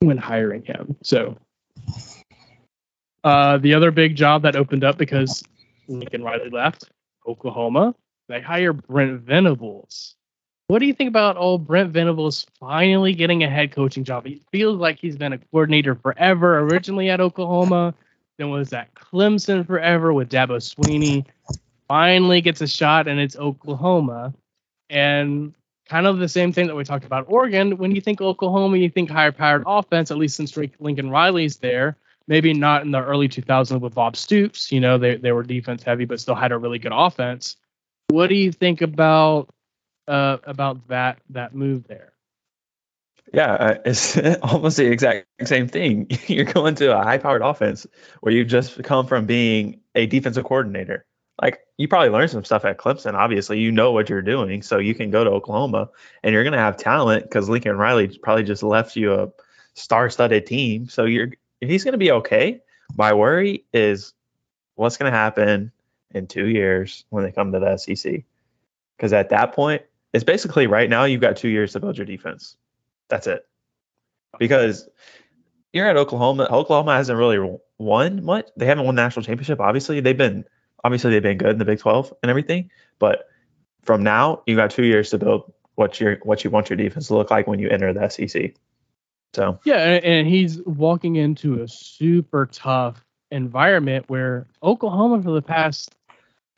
[0.00, 0.96] when hiring him.
[1.02, 1.34] So
[3.24, 5.42] uh, the other big job that opened up because
[5.88, 6.90] Lincoln Riley left,
[7.26, 7.94] Oklahoma,
[8.28, 10.14] they hire Brent Venables.
[10.66, 14.26] What do you think about old Brent Venables finally getting a head coaching job?
[14.26, 17.94] He feels like he's been a coordinator forever, originally at Oklahoma,
[18.38, 21.26] then was at Clemson forever with Dabo Swinney?
[21.88, 24.32] Finally gets a shot, and it's Oklahoma.
[24.90, 25.54] And
[25.88, 27.76] kind of the same thing that we talked about Oregon.
[27.76, 31.96] When you think Oklahoma, you think higher powered offense, at least since Lincoln Riley's there.
[32.26, 34.70] Maybe not in the early 2000s with Bob Stoops.
[34.70, 37.56] You know, they, they were defense heavy, but still had a really good offense.
[38.08, 39.48] What do you think about
[40.06, 42.12] uh, about that that move there?
[43.32, 46.08] Yeah, uh, it's almost the exact same thing.
[46.26, 47.86] You're going to a high powered offense
[48.20, 51.04] where you just come from being a defensive coordinator.
[51.40, 53.14] Like you probably learned some stuff at Clemson.
[53.14, 55.90] Obviously, you know what you're doing, so you can go to Oklahoma
[56.22, 59.28] and you're going to have talent because Lincoln Riley probably just left you a
[59.74, 60.88] star-studded team.
[60.88, 62.60] So you're he's going to be okay.
[62.96, 64.14] My worry is
[64.74, 65.70] what's going to happen
[66.12, 68.24] in two years when they come to the SEC,
[68.96, 72.06] because at that point, it's basically right now you've got two years to build your
[72.06, 72.56] defense.
[73.08, 73.46] That's it.
[74.38, 74.88] Because
[75.72, 76.48] you're at Oklahoma.
[76.50, 78.48] Oklahoma hasn't really won much.
[78.56, 79.60] They haven't won national championship.
[79.60, 80.44] Obviously, they've been
[80.84, 82.70] obviously they've been good in the Big 12 and everything.
[82.98, 83.28] But
[83.82, 87.08] from now, you got two years to build what your what you want your defense
[87.08, 88.54] to look like when you enter the SEC.
[89.34, 95.94] So yeah, and he's walking into a super tough environment where Oklahoma for the past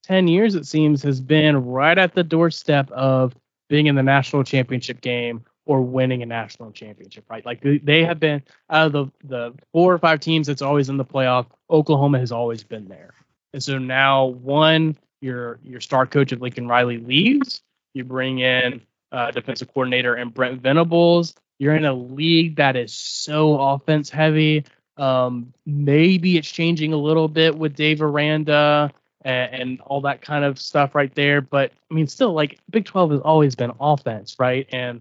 [0.05, 3.35] 10 years it seems has been right at the doorstep of
[3.69, 7.47] being in the national championship game or winning a national championship, right?
[7.47, 10.97] Like they have been out of the, the four or five teams that's always in
[10.97, 13.15] the playoff, Oklahoma has always been there.
[13.53, 17.63] And so now one, your your star coach of Lincoln Riley leaves,
[17.95, 18.81] you bring in
[19.13, 21.37] uh, defensive coordinator and Brent Venables.
[21.61, 24.65] You're in a league that is so offense heavy.
[24.97, 28.91] Um, maybe it's changing a little bit with Dave Aranda
[29.23, 31.41] and, and, all that kind of stuff right there.
[31.41, 34.67] But I mean, still, like Big 12 has always been offense, right?
[34.73, 35.01] And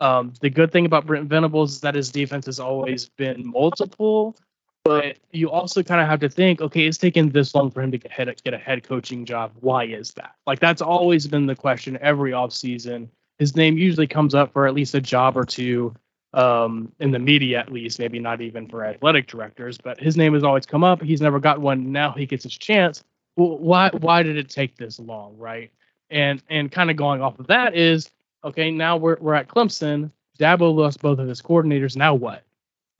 [0.00, 4.36] um, the good thing about Brent Venables is that his defense has always been multiple.
[4.82, 7.90] But you also kind of have to think, okay, it's taken this long for him
[7.92, 9.52] to get, head, get a head coaching job.
[9.60, 10.34] Why is that?
[10.46, 13.08] Like that's always been the question every offseason.
[13.38, 15.94] His name usually comes up for at least a job or two
[16.32, 20.34] um, in the media, at least, maybe not even for athletic directors, but his name
[20.34, 21.02] has always come up.
[21.02, 21.92] He's never got one.
[21.92, 23.04] Now he gets his chance.
[23.36, 25.70] Well, why why did it take this long, right?
[26.10, 28.10] And and kind of going off of that is
[28.44, 28.70] okay.
[28.70, 30.10] Now we're we're at Clemson.
[30.38, 31.96] Dabo lost both of his coordinators.
[31.96, 32.44] Now what?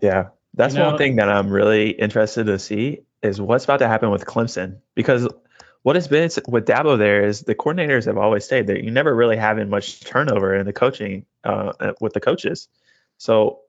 [0.01, 3.79] Yeah, that's You know- one thing that I'm really interested to see is what's about
[3.79, 5.29] to happen with Clemson because
[5.83, 8.79] what has been with Dabo there is the coordinators have always stayed there.
[8.79, 12.69] You never really having much turnover in the coaching uh, uh, with the coaches.
[13.17, 13.61] So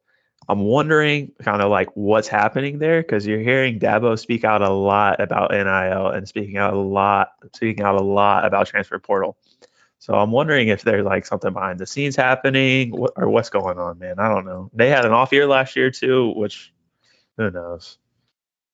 [0.50, 4.70] I'm wondering kind of like what's happening there because you're hearing Dabo speak out a
[4.70, 9.38] lot about NIL and speaking out a lot, speaking out a lot about transfer portal.
[10.02, 14.00] So I'm wondering if there's like something behind the scenes happening or what's going on,
[14.00, 14.18] man.
[14.18, 14.72] I don't know.
[14.74, 16.74] They had an off year last year too, which
[17.38, 18.00] who knows.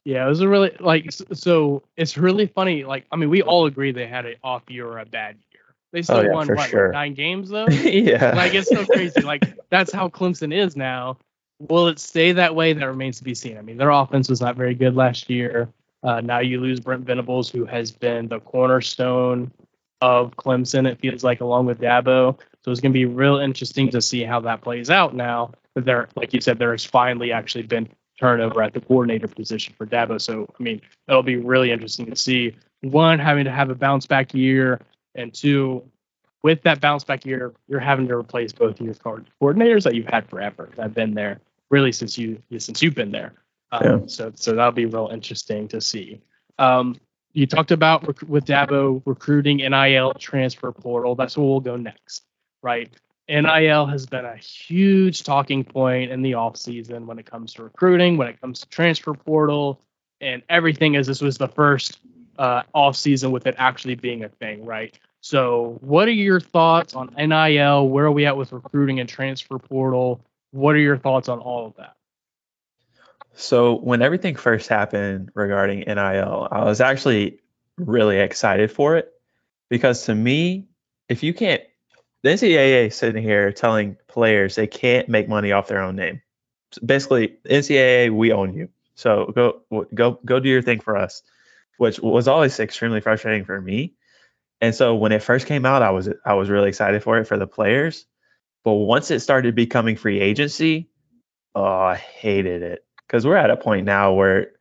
[0.05, 1.83] Yeah, it was a really like so.
[1.97, 2.85] It's really funny.
[2.85, 5.63] Like I mean, we all agree they had an off year or a bad year.
[5.91, 6.93] They still Oh, yeah, won what, sure.
[6.93, 7.67] nine games though.
[7.69, 8.33] yeah.
[8.33, 9.19] like it's so crazy.
[9.19, 11.17] Like that's how Clemson is now.
[11.59, 12.71] Will it stay that way?
[12.71, 13.57] That remains to be seen.
[13.57, 15.67] I mean, their offense was not very good last year.
[16.03, 19.51] Uh, now you lose Brent Venables, who has been the cornerstone
[20.01, 20.87] of Clemson.
[20.87, 22.37] It feels like along with Dabo.
[22.63, 25.51] So it's going to be real interesting to see how that plays out now.
[25.73, 29.73] But there, like you said, there has finally actually been turnover at the coordinator position
[29.77, 30.19] for Dabo.
[30.19, 34.05] So I mean, it'll be really interesting to see one having to have a bounce
[34.05, 34.81] back year,
[35.15, 35.83] and two,
[36.43, 40.07] with that bounce back year, you're having to replace both of your coordinators that you've
[40.07, 40.69] had forever.
[40.75, 43.33] That have been there really since you since you've been there.
[43.71, 43.99] Um, Yeah.
[44.07, 46.21] So so that'll be real interesting to see.
[46.59, 46.99] Um,
[47.33, 51.15] you talked about rec- with Dabo recruiting NIL transfer portal.
[51.15, 52.23] That's where we'll go next,
[52.61, 52.89] right?
[53.29, 58.17] NIL has been a huge talking point in the offseason when it comes to recruiting,
[58.17, 59.81] when it comes to transfer portal,
[60.21, 60.95] and everything.
[60.95, 61.99] As this was the first
[62.39, 64.97] uh, offseason with it actually being a thing, right?
[65.19, 67.89] So, what are your thoughts on NIL?
[67.89, 70.21] Where are we at with recruiting and transfer portal?
[70.51, 71.96] What are your thoughts on all of that?
[73.39, 77.39] So when everything first happened regarding NIL, I was actually
[77.77, 79.13] really excited for it
[79.69, 80.65] because to me,
[81.07, 81.61] if you can't,
[82.23, 86.23] the NCAA is sitting here telling players they can't make money off their own name.
[86.71, 88.69] So basically, NCAA, we own you.
[88.95, 89.61] So go
[89.93, 91.21] go go do your thing for us,
[91.77, 93.93] which was always extremely frustrating for me.
[94.61, 97.25] And so when it first came out, I was I was really excited for it
[97.25, 98.07] for the players.
[98.63, 100.89] But once it started becoming free agency,
[101.53, 104.51] oh, I hated it because we're at a point now where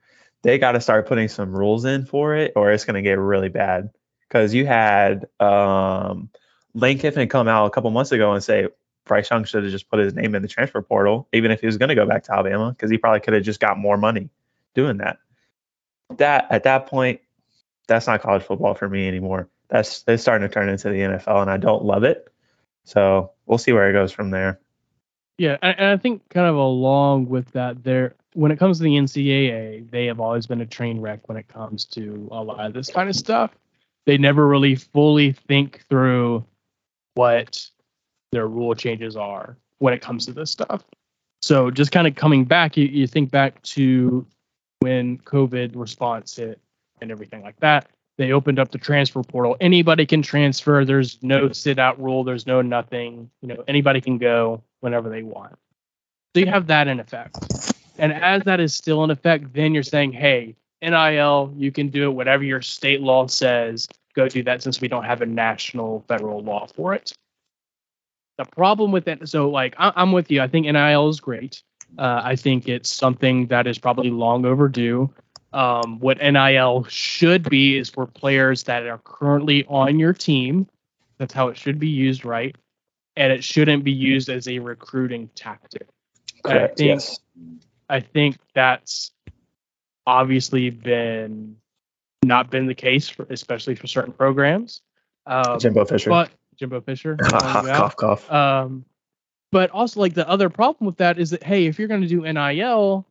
[0.42, 3.18] they got to start putting some rules in for it, or it's going to get
[3.18, 3.90] really bad.
[4.28, 6.30] Because you had um,
[6.74, 8.68] Lane Kiffin come out a couple months ago and say
[9.04, 11.66] Bryce Young should have just put his name in the transfer portal, even if he
[11.66, 13.96] was going to go back to Alabama, because he probably could have just got more
[13.96, 14.30] money
[14.74, 15.18] doing that.
[16.18, 17.20] That at that point,
[17.88, 19.48] that's not college football for me anymore.
[19.68, 22.32] That's it's starting to turn into the NFL, and I don't love it.
[22.84, 24.60] So we'll see where it goes from there.
[25.38, 28.90] Yeah, and, I think kind of along with that, there when it comes to the
[28.90, 32.74] NCAA, they have always been a train wreck when it comes to a lot of
[32.74, 33.50] this kind of stuff.
[34.04, 36.44] They never really fully think through
[37.14, 37.66] what
[38.32, 40.84] their rule changes are when it comes to this stuff.
[41.40, 44.26] So just kind of coming back, you, you think back to
[44.80, 46.60] when COVID response hit
[47.00, 47.88] and everything like that.
[48.18, 49.56] They opened up the transfer portal.
[49.60, 50.84] Anybody can transfer.
[50.84, 52.22] There's no sit out rule.
[52.22, 53.30] There's no nothing.
[53.40, 55.56] You know, anybody can go whenever they want.
[56.34, 57.38] So you have that in effect.
[57.98, 62.10] And as that is still in effect, then you're saying, hey, NIL, you can do
[62.10, 63.88] it whatever your state law says.
[64.14, 67.12] Go do that since we don't have a national federal law for it.
[68.38, 70.42] The problem with that, so like I, I'm with you.
[70.42, 71.62] I think NIL is great.
[71.98, 75.10] Uh, I think it's something that is probably long overdue.
[75.52, 80.66] Um, what NIL should be is for players that are currently on your team.
[81.18, 82.54] That's how it should be used, right?
[83.16, 85.86] And it shouldn't be used as a recruiting tactic.
[86.44, 86.76] And I Correct.
[86.76, 87.20] think Yes.
[87.88, 89.12] I think that's
[90.06, 91.56] obviously been
[92.24, 94.80] not been the case for especially for certain programs.
[95.26, 96.10] Um, Jimbo Fisher.
[96.10, 97.16] but Jimbo Fisher.
[97.16, 97.96] calling you out.
[97.96, 98.30] cough, cough.
[98.32, 98.84] Um,
[99.52, 102.08] but also like the other problem with that is that hey, if you're going to
[102.08, 103.06] do NIL,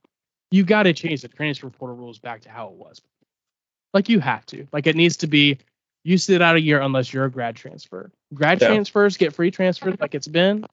[0.51, 3.01] you got to change the transfer portal rules back to how it was.
[3.93, 4.67] Like you have to.
[4.71, 5.57] Like it needs to be
[6.03, 8.11] you sit out a year unless you're a grad transfer.
[8.33, 8.67] Grad Yeah.
[8.67, 10.65] transfers get free transfers like it's been,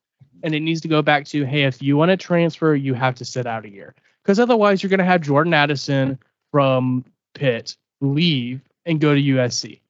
[0.42, 3.14] and it needs to go back to hey, if you want to transfer, you have
[3.16, 6.18] to sit out a year because otherwise you're going to have Jordan Addison
[6.50, 7.04] from
[7.34, 9.80] Pitt leave and go to USC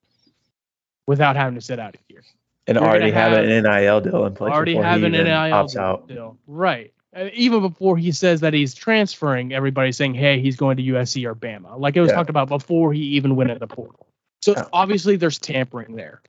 [1.06, 2.22] without having to sit out a year
[2.66, 4.52] and you're already have, have- an NIL deal in place.
[4.52, 6.36] already have an NIL deal, out.
[6.46, 6.92] Right.
[7.34, 11.34] Even before he says that he's transferring, everybody's saying, "Hey, he's going to USC or
[11.34, 12.16] Bama," like it was Yeah.
[12.16, 14.06] talked about before he even went in the portal.
[14.40, 16.22] So obviously, there's tampering there.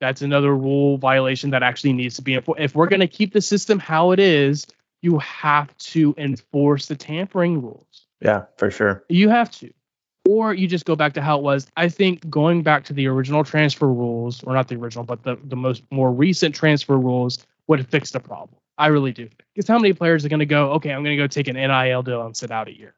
[0.00, 2.60] That's another rule violation that actually needs to be enforced.
[2.60, 4.66] If we're going to keep the system how it is,
[5.02, 8.06] you have to enforce the tampering rules.
[8.20, 9.04] Yeah, for sure.
[9.08, 9.72] You have to.
[10.28, 11.66] Or you just go back to how it was.
[11.76, 15.36] I think going back to the original transfer rules, or not the original, but the,
[15.44, 18.58] the most more recent transfer rules would fix the problem.
[18.76, 19.28] I really do.
[19.54, 21.56] Because how many players are going to go, okay, I'm going to go take an
[21.56, 22.94] NIL deal and sit out a year?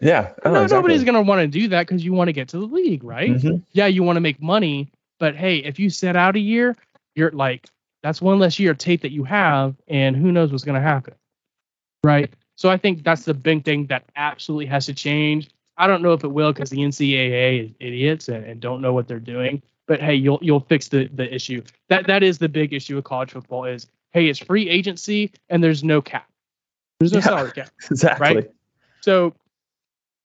[0.00, 0.32] Yeah.
[0.44, 0.76] Oh, no, exactly.
[0.76, 3.04] nobody's going to want to do that because you want to get to the league,
[3.04, 3.30] right?
[3.30, 3.62] Mhm.
[3.72, 4.90] Yeah, you want to make money,
[5.20, 6.74] but hey, if you set out a year,
[7.14, 7.68] you're like,
[8.02, 10.80] that's one less year of tape that you have, and who knows what's going to
[10.80, 11.14] happen,
[12.02, 12.32] right?
[12.56, 15.50] So I think that's the big thing that absolutely has to change.
[15.76, 18.92] I don't know if it will because the NCAA is idiots and, and don't know
[18.92, 19.62] what they're doing.
[19.86, 21.62] But hey, you'll you'll fix the the issue.
[21.88, 25.62] That that is the big issue with college football is hey, it's free agency and
[25.62, 26.28] there's no cap.
[26.98, 27.24] There's no Yeah.
[27.24, 27.70] salary cap.
[27.90, 28.34] Exactly.
[28.34, 28.50] Right?
[29.02, 29.34] So,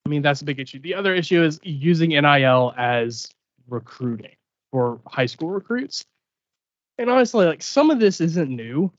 [0.05, 0.79] I mean, that's a big issue.
[0.79, 3.27] The other issue is using NIL as
[3.67, 4.35] recruiting
[4.76, 6.03] for high school recruits.
[6.97, 8.91] And honestly, like some of this isn't new,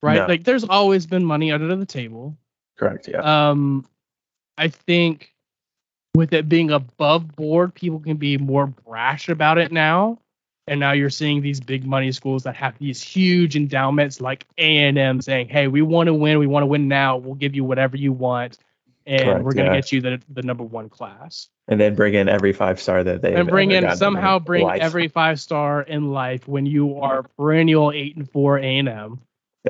[0.00, 0.18] right?
[0.18, 0.26] No.
[0.26, 2.36] Like there's always been money under the table.
[2.78, 3.08] Correct.
[3.08, 3.50] Yeah.
[3.50, 3.84] Um,
[4.56, 5.34] I think
[6.14, 10.20] with it being above board, people can be more brash about it now.
[10.68, 14.76] And now you're seeing these big money schools that have these huge endowments, like A
[14.78, 16.38] and M, saying, "Hey, we want to win.
[16.38, 17.16] We want to win now.
[17.16, 18.58] We'll give you whatever you want,
[19.08, 19.80] and Correct, we're going to yeah.
[19.80, 23.20] get you the the number one class." and then bring in every five star that
[23.20, 27.92] they and bring in somehow bring every five star in life when you are perennial
[27.92, 29.20] eight and four A and M.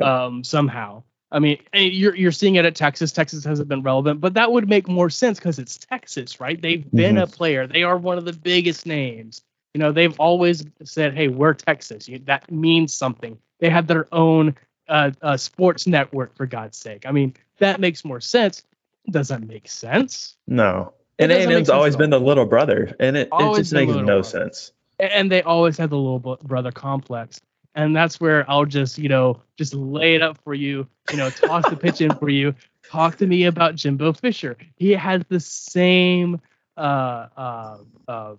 [0.01, 1.03] Um, somehow.
[1.33, 3.13] I mean, you're you're seeing it at Texas.
[3.13, 6.61] Texas hasn't been relevant, but that would make more sense because it's Texas, right?
[6.61, 7.23] They've been Mhm.
[7.23, 7.67] a player.
[7.67, 9.43] They are one of the biggest names.
[9.75, 13.37] You know, they've always said, "Hey, we're Texas." You, that means something.
[13.61, 14.57] They have their own
[14.89, 17.05] uh, uh, sports network, for God's sake.
[17.05, 18.63] I mean, that makes more sense.
[19.11, 20.37] Does that make sense?
[20.47, 20.93] No.
[21.19, 24.05] And A and M's always been the little brother, and it, it just makes no
[24.05, 24.23] brother.
[24.23, 24.73] sense.
[25.01, 27.41] And they always had the little brother complex
[27.75, 31.31] and that's where i'll just you know just lay it up for you you know
[31.31, 32.55] toss the pitch in for you
[32.85, 36.41] talk to me about jimbo fisher he has the same
[36.77, 37.79] uh uh
[38.09, 38.35] uh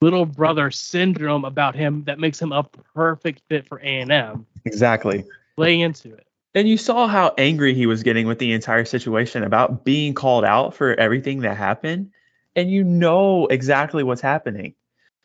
[0.00, 2.64] little brother syndrome about him that makes him a
[2.94, 5.24] perfect fit for a&m Exactly.
[5.56, 9.44] lay into it And you saw how angry he was getting with the entire situation
[9.44, 12.10] about being called out for everything that happened.
[12.56, 14.74] And you know exactly what's happening.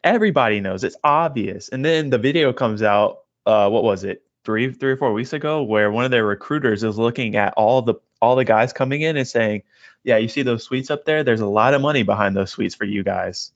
[0.03, 1.69] Everybody knows it's obvious.
[1.69, 5.33] And then the video comes out, uh, what was it, three, three or four weeks
[5.33, 9.01] ago, where one of their recruiters is looking at all the all the guys coming
[9.01, 9.63] in and saying,
[10.03, 11.23] Yeah, you see those suites up there?
[11.23, 13.51] There's a lot of money behind those suites for you guys.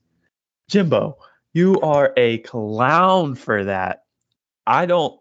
[0.68, 1.18] Jimbo,
[1.52, 4.04] you are a clown for that.
[4.66, 5.19] I don't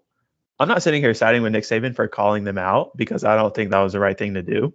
[0.59, 3.53] I'm not sitting here siding with Nick Saban for calling them out because I don't
[3.53, 4.73] think that was the right thing to do.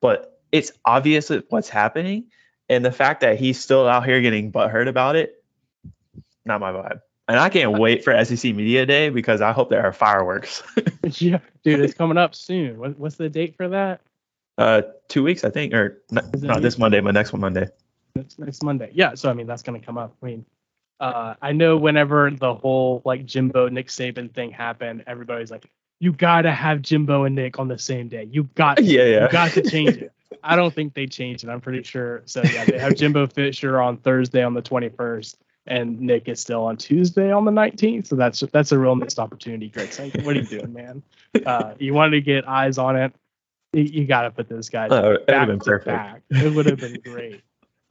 [0.00, 2.24] But it's obvious what's happening.
[2.68, 5.42] And the fact that he's still out here getting butthurt about it,
[6.44, 7.00] not my vibe.
[7.28, 10.62] And I can't wait for SEC Media Day because I hope there are fireworks.
[11.18, 14.00] yeah dude it's coming up soon what, what's the date for that
[14.58, 17.68] uh, two weeks, I think, or not, not this Monday, but next one Monday.
[18.14, 18.90] next, next Monday.
[18.92, 20.14] Yeah, so I mean that's gonna come up.
[20.22, 20.44] I mean,
[21.02, 26.12] uh, I know whenever the whole like Jimbo Nick Saban thing happened, everybody's like, "You
[26.12, 28.28] gotta have Jimbo and Nick on the same day.
[28.30, 28.82] You got, to.
[28.84, 29.22] Yeah, yeah.
[29.24, 30.12] you got to change it."
[30.44, 31.50] I don't think they changed it.
[31.50, 32.22] I'm pretty sure.
[32.26, 35.36] So yeah, they have Jimbo Fisher on Thursday on the 21st,
[35.66, 38.06] and Nick is still on Tuesday on the 19th.
[38.06, 39.90] So that's that's a real missed opportunity, Greg.
[40.24, 41.02] What are you doing, man?
[41.44, 43.12] Uh, you wanted to get eyes on it.
[43.72, 45.86] You, you got to put those guys Oh, it would have been perfect.
[45.86, 46.22] back.
[46.30, 47.42] It would have been great.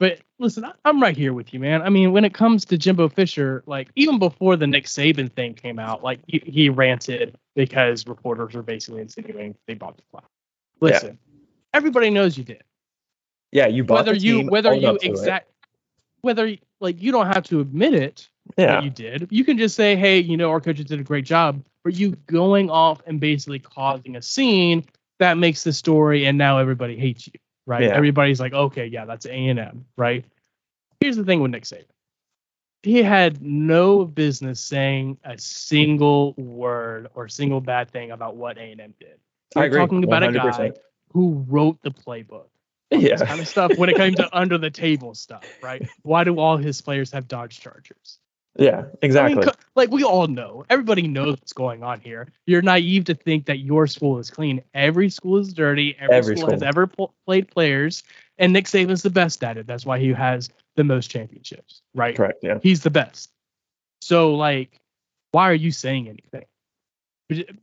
[0.02, 1.80] But listen, I'm right here with you, man.
[1.80, 5.54] I mean, when it comes to Jimbo Fisher, like even before the Nick Saban thing
[5.54, 10.24] came out, like he, he ranted because reporters were basically insinuating they bought the flag.
[10.80, 11.18] Listen,
[11.72, 12.64] everybody knows you did.
[13.52, 15.10] Yeah, you bought Whether the you whether you up to it.
[15.10, 15.48] exact
[16.22, 18.28] whether like you don't have to admit it
[18.58, 19.28] Yeah, that you did.
[19.30, 21.64] You can just say, hey, you know, our coaches did a great job.
[21.84, 24.84] But you going off and basically causing a scene
[25.20, 27.34] that makes the story, and now everybody hates you,
[27.66, 27.82] right?
[27.84, 27.96] Yeah.
[27.96, 30.24] Everybody's like, okay, yeah, that's A and M, right?
[31.00, 31.84] Here's the thing with Nick Saban.
[32.82, 38.62] He had no business saying a single word or single bad thing about what A
[38.62, 39.18] and M did.
[39.54, 39.78] I You're agree.
[39.78, 40.72] talking about a guy
[41.12, 42.46] who wrote the playbook
[42.90, 43.16] Yeah.
[43.16, 45.86] this kind of stuff when it came to under the table stuff, right?
[46.02, 48.18] Why do all his players have Dodge Chargers?
[48.56, 49.36] Yeah, I exactly.
[49.36, 52.28] mean, like we all know, everybody knows what's going on here.
[52.46, 54.62] You're naive to think that your school is clean.
[54.74, 55.96] Every school is dirty.
[55.98, 58.02] Every, Every school, has ever pl- played players,
[58.38, 59.66] and Nick Saban's the best at it.
[59.66, 62.16] That's why he has the most championships, right?
[62.16, 62.40] Correct.
[62.42, 62.58] Yeah.
[62.62, 63.30] He's the best.
[64.02, 64.78] So, like,
[65.32, 66.44] why are you saying anything?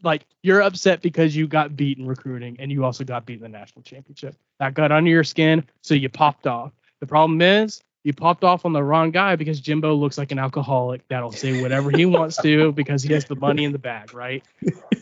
[0.02, 3.44] Like you're upset because you got beat in recruiting and you also got beat in
[3.44, 4.36] the national championship.
[4.60, 6.72] That got under your skin, so you popped off.
[7.02, 10.40] The problem is you popped off on the wrong guy because Jimbo looks like an
[10.40, 14.14] alcoholic that'll say whatever he wants to because he has the money in the bag,
[14.14, 14.44] right?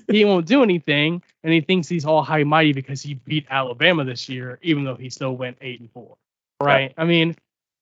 [0.08, 4.04] he won't do anything, and he thinks he's all high mighty because he beat Alabama
[4.04, 6.18] this year, even though he still went eight and four,
[6.62, 6.94] right?
[6.98, 7.36] I mean,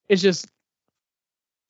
[0.08, 0.46] it's just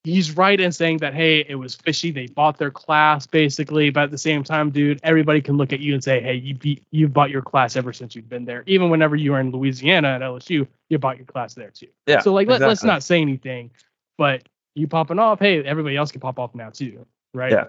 [0.06, 2.12] he's right in saying that hey, it was fishy.
[2.12, 5.80] They bought their class basically, but at the same time, dude, everybody can look at
[5.80, 8.62] you and say, hey, you beat you bought your class ever since you've been there.
[8.66, 11.88] Even whenever you were in Louisiana at LSU, you bought your class there too.
[12.06, 12.20] Yeah.
[12.20, 12.64] So like, exactly.
[12.64, 13.72] let, let's not say anything,
[14.16, 17.04] but you popping off, hey, everybody else can pop off now too,
[17.34, 17.52] right?
[17.52, 17.64] Yeah.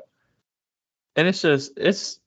[1.15, 2.19] And it's just it's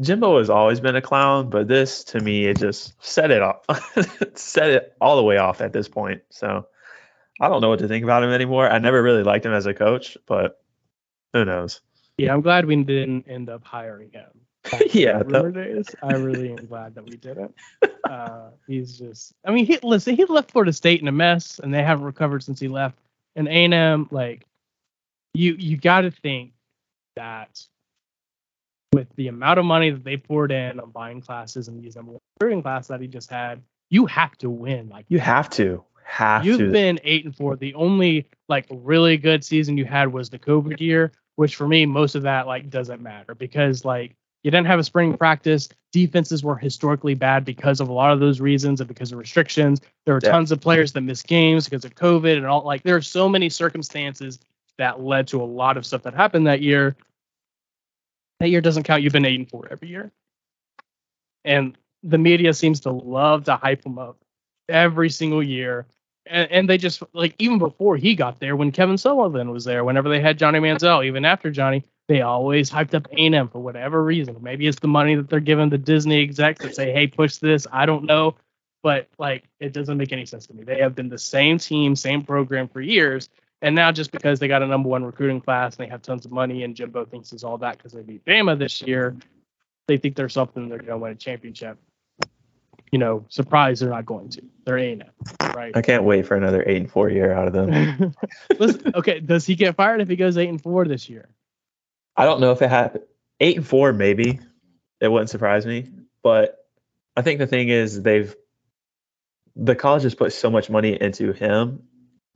[0.00, 3.64] Jimbo has always been a clown, but this to me it just set it off,
[4.34, 6.22] set it all the way off at this point.
[6.30, 6.66] So
[7.40, 8.68] I don't know what to think about him anymore.
[8.68, 10.60] I never really liked him as a coach, but
[11.32, 11.80] who knows?
[12.16, 14.26] Yeah, I'm glad we didn't end up hiring him.
[14.92, 15.94] yeah, days.
[16.02, 17.54] I really am glad that we didn't.
[18.08, 19.32] Uh, he's just.
[19.44, 20.16] I mean, he listen.
[20.16, 22.98] He left Florida State in a mess, and they haven't recovered since he left.
[23.36, 24.46] And A and M, like,
[25.32, 26.52] you you got to think
[27.16, 27.64] that
[28.92, 32.12] with the amount of money that they poured in on buying classes and these number
[32.12, 34.88] one recruiting class that he just had, you have to win.
[34.88, 36.70] Like, you have to have You've to.
[36.70, 37.56] been eight and four.
[37.56, 41.84] The only like really good season you had was the COVID year, which for me,
[41.84, 45.68] most of that like doesn't matter because like you didn't have a spring practice.
[45.92, 49.82] Defenses were historically bad because of a lot of those reasons and because of restrictions.
[50.06, 50.30] There were Yeah.
[50.30, 53.28] tons of players that missed games because of COVID and all like there are so
[53.28, 54.38] many circumstances
[54.78, 56.96] that led to a lot of stuff that happened that year.
[58.40, 59.02] That year doesn't count.
[59.02, 60.10] You've been eight and four every year.
[61.44, 64.16] And the media seems to love to hype them up
[64.70, 65.86] every single year
[66.30, 69.84] and, and they just like even before he got there, when Kevin Sumlin was there,
[69.84, 74.02] whenever they had Johnny Manziel, even after Johnny, they always hyped up A&M for whatever
[74.02, 74.36] reason.
[74.40, 77.66] Maybe it's the money that they're giving the Disney execs that say, "Hey, push this."
[77.72, 78.34] I don't know,
[78.82, 80.64] but like it doesn't make any sense to me.
[80.64, 83.28] They have been the same team, same program for years,
[83.62, 86.24] and now just because they got a number one recruiting class and they have tons
[86.24, 89.16] of money, and Jimbo thinks is all that because they beat Bama this year,
[89.86, 90.68] they think they're something.
[90.68, 91.78] They're going to win a championship.
[92.90, 94.42] You know, surprise, they're not going to.
[94.64, 95.02] They're A&M,
[95.54, 95.76] right?
[95.76, 98.14] I can't wait for another eight and four year out of them.
[98.58, 101.28] Listen, okay, does he get fired if he goes eight and four this year?
[102.16, 103.04] I don't know if it happened.
[103.40, 104.40] Eight and four, maybe.
[105.00, 105.90] It wouldn't surprise me.
[106.22, 106.56] But
[107.16, 108.34] I think the thing is they've
[109.54, 111.82] the college has put so much money into him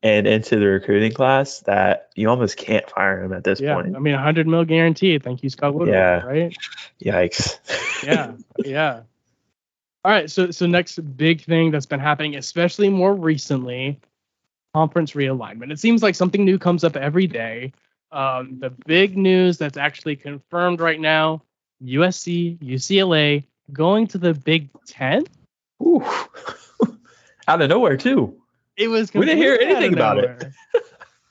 [0.03, 3.95] and into the recruiting class that you almost can't fire him at this Yeah, point.
[3.95, 5.23] I mean, 100 mil guaranteed.
[5.23, 5.95] Thank you, Scott Woodward.
[5.95, 6.25] Yeah.
[6.25, 6.57] Right.
[7.03, 7.59] Yikes.
[8.05, 8.33] Yeah.
[8.59, 9.03] yeah.
[10.05, 10.31] All right.
[10.31, 14.01] So, so next big thing that's been happening, especially more recently,
[14.75, 15.71] conference realignment.
[15.71, 17.73] It seems like something new comes up every day.
[18.11, 21.43] Um, the big news that's actually confirmed right now:
[21.83, 25.25] USC, UCLA going to the Big Ten.
[25.83, 26.05] Ooh.
[27.49, 28.37] out of nowhere too.
[28.77, 29.13] It was.
[29.13, 30.53] We didn't hear completely out of anything about it.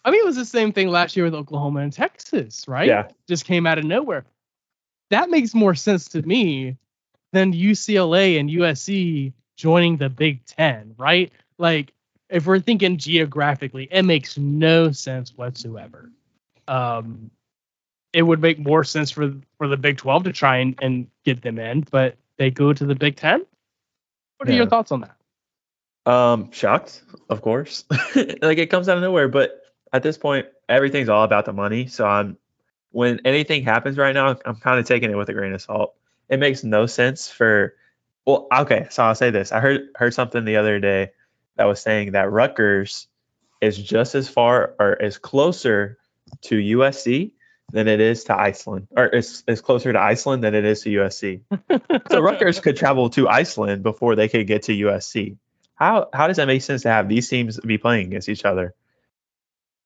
[0.04, 2.88] I mean, it was the same thing last year with Oklahoma and Texas, right?
[2.88, 3.10] Yeah.
[3.28, 4.26] Just came out of nowhere.
[5.10, 6.78] That makes more sense to me
[7.32, 11.32] than UCLA and USC joining the Big Ten, right?
[11.58, 11.94] Like,
[12.30, 16.10] if we're thinking geographically, it makes no sense whatsoever.
[16.68, 17.30] Um,
[18.14, 21.42] it would make more sense for for the Big 12 to try and, and get
[21.42, 23.46] them in, but they go to the Big Ten.
[24.38, 26.12] What are your thoughts on that?
[26.12, 27.86] Um, shocked, of course.
[28.16, 29.62] like it comes out of nowhere, but
[29.94, 31.86] at this point, everything's all about the money.
[31.86, 32.38] So I'm
[32.92, 35.96] when anything happens right now, I'm kind of taking it with a grain of salt.
[36.32, 37.76] It makes no sense for
[38.26, 39.52] well, okay, so I'll say this.
[39.52, 41.12] I heard heard something the other day
[41.58, 43.08] that was saying that Rutgers
[43.62, 45.98] is just as far or is closer
[46.44, 47.32] to USC
[47.72, 50.90] than it is to Iceland, or is, is closer to Iceland than it is to
[50.90, 51.42] USC.
[52.12, 55.38] so Rutgers could travel to Iceland before they could get to USC.
[55.76, 58.76] How how does that make sense to have these teams be playing against each other?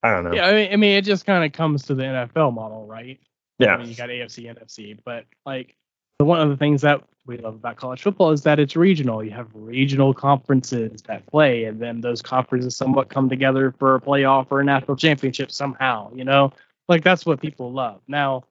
[0.04, 0.34] I don't know.
[0.34, 3.20] Yeah, I mean, I mean, it just kind of comes to the NFL model, right?
[3.60, 3.78] I Yeah.
[3.78, 5.76] mean, you got AFC, NFC, but like
[6.20, 9.24] the one of the things that we love about college football is that it's regional.
[9.24, 14.02] You have regional conferences that play, and then those conferences somewhat come together for a
[14.02, 16.12] playoff or a national championship somehow.
[16.14, 16.54] You know,
[16.88, 18.02] like that's what people love.
[18.08, 18.44] Now,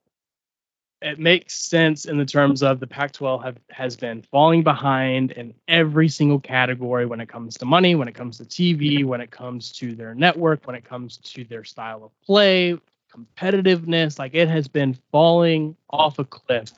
[1.01, 5.55] it makes sense in the terms of the Pac-12 have has been falling behind in
[5.69, 9.31] every single category when it comes to money, when it comes to TV, when it
[9.31, 12.79] comes to their network, when it comes to their style of play,
[13.15, 14.19] competitiveness.
[14.19, 16.73] Like it has been falling off a cliff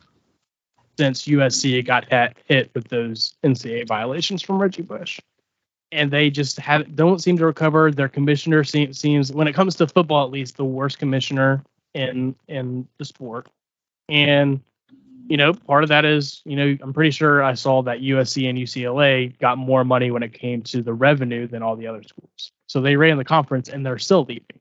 [0.99, 5.21] since USC got hit, with those NCAA violations from Reggie Bush.
[5.93, 7.93] And they just have don't seem to recover.
[7.93, 11.63] Their commissioner seems, seems when it comes to football, at least, the worst commissioner
[11.95, 13.49] in in the sport.
[14.09, 14.61] And
[15.29, 18.49] you know, part of that is, you know, I'm pretty sure I saw that USC
[18.49, 22.03] and UCLA got more money when it came to the revenue than all the other
[22.03, 22.53] schools.
[22.69, 24.61] So they ran the conference and they're still leaving.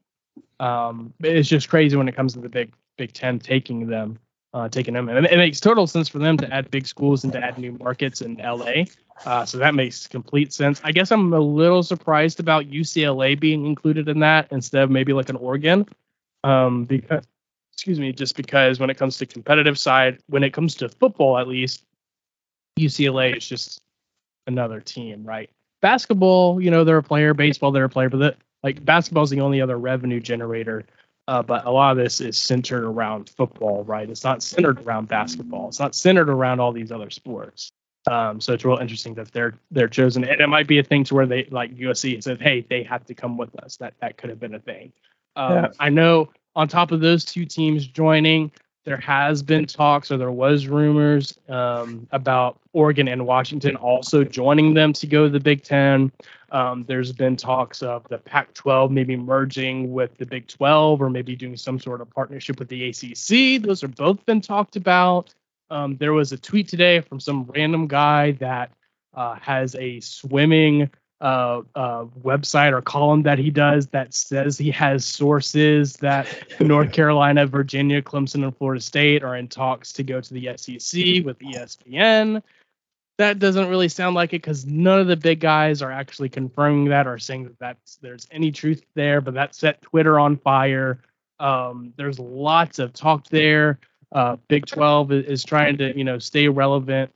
[0.60, 4.18] Um, it's just crazy when it comes to the Big Big Ten taking them,
[4.56, 7.34] uh, taking them, and it makes total sense for them to add big schools and
[7.34, 8.86] to add new markets in LA.
[9.26, 10.80] Uh, so that makes complete sense.
[10.82, 15.12] I guess I'm a little surprised about UCLA being included in that instead of maybe
[15.12, 15.86] like an Oregon,
[16.46, 17.26] um, because
[17.74, 21.38] excuse me, just because when it comes to competitive side, when it comes to football
[21.38, 21.84] at least,
[22.80, 23.82] UCLA is just
[24.48, 25.50] another team, right?
[25.82, 27.34] Basketball, you know, they're a player.
[27.34, 30.86] Baseball, they're a player, but the, like basketball is the only other revenue generator.
[31.28, 34.10] Uh, but a lot of this is centered around football, right?
[34.10, 35.70] It's not centered around basketball.
[35.70, 37.72] It's not centered around all these other sports.
[38.10, 41.04] Um, so it's real interesting that they're they're chosen, and it might be a thing
[41.06, 43.78] to where they like USC said, hey, they have to come with us.
[43.78, 44.94] That that could have been a thing.
[45.36, 45.68] Um, yeah.
[45.80, 46.30] I know.
[46.56, 48.50] On top of those two teams joining,
[48.86, 54.76] there has been talks or there was rumors um, about Oregon and Washington also joining
[54.76, 56.12] them to go to the Big Ten.
[56.52, 61.36] Um, there's been talks of the Pac-12 maybe merging with the Big 12 or maybe
[61.36, 63.62] doing some sort of partnership with the ACC.
[63.62, 65.34] Those are both been talked about.
[65.72, 68.72] Um, there was a tweet today from some random guy that
[69.16, 70.92] uh, has a swimming
[71.26, 76.28] uh, uh, website or column that he does that says he has sources that
[76.60, 81.26] North Carolina, Virginia, Clemson, and Florida State are in talks to go to the SEC
[81.26, 82.44] with ESPN.
[83.18, 86.86] That doesn't really sound like it because none of the big guys are actually confirming
[86.90, 89.20] that or saying that that's, there's any truth there.
[89.20, 91.00] But that set Twitter on fire.
[91.40, 93.80] Um, there's lots of talk there.
[94.12, 97.12] Uh, Big 12 is, is, trying to you know stay relevant.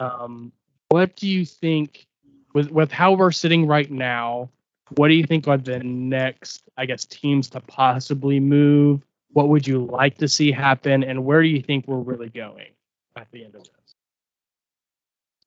[0.00, 0.50] Um,
[0.88, 2.08] what do you think?
[2.52, 4.50] With with how we're sitting right now,
[4.96, 9.02] what do you think are the next, I guess, teams to possibly move?
[9.30, 12.72] What would you like to see happen, and where do you think we're really going
[13.16, 13.94] at the end of this?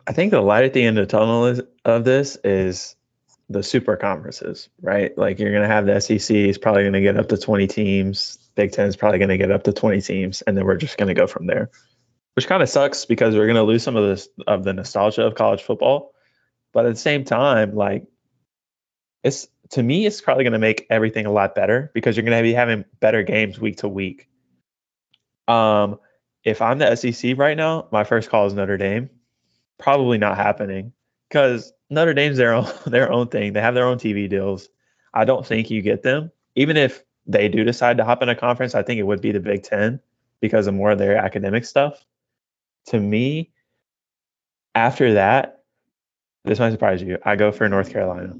[0.07, 2.95] I think the light at the end of the tunnel is, of this is
[3.49, 5.15] the super conferences, right?
[5.17, 7.67] Like you're going to have the SEC is probably going to get up to 20
[7.67, 8.37] teams.
[8.55, 10.97] Big Ten is probably going to get up to 20 teams, and then we're just
[10.97, 11.69] going to go from there,
[12.35, 15.23] which kind of sucks because we're going to lose some of this of the nostalgia
[15.25, 16.14] of college football.
[16.75, 18.05] But at the same time, like
[19.23, 22.37] it's to me, it's probably going to make everything a lot better because you're going
[22.37, 24.27] to be having better games week to week.
[25.47, 25.99] Um,
[26.43, 29.09] if I'm the SEC right now, my first call is Notre Dame.
[29.79, 30.91] Probably not happening
[31.29, 33.53] because Notre Dame's their own their own thing.
[33.53, 34.67] They have their own TV deals.
[35.13, 36.29] I don't think you get them.
[36.55, 39.31] Even if they do decide to hop in a conference, I think it would be
[39.31, 40.01] the Big Ten
[40.41, 42.05] because of more of their academic stuff.
[42.87, 43.53] To me,
[44.75, 45.54] after that,
[46.45, 47.17] this might surprise you.
[47.23, 48.33] I go for North Carolina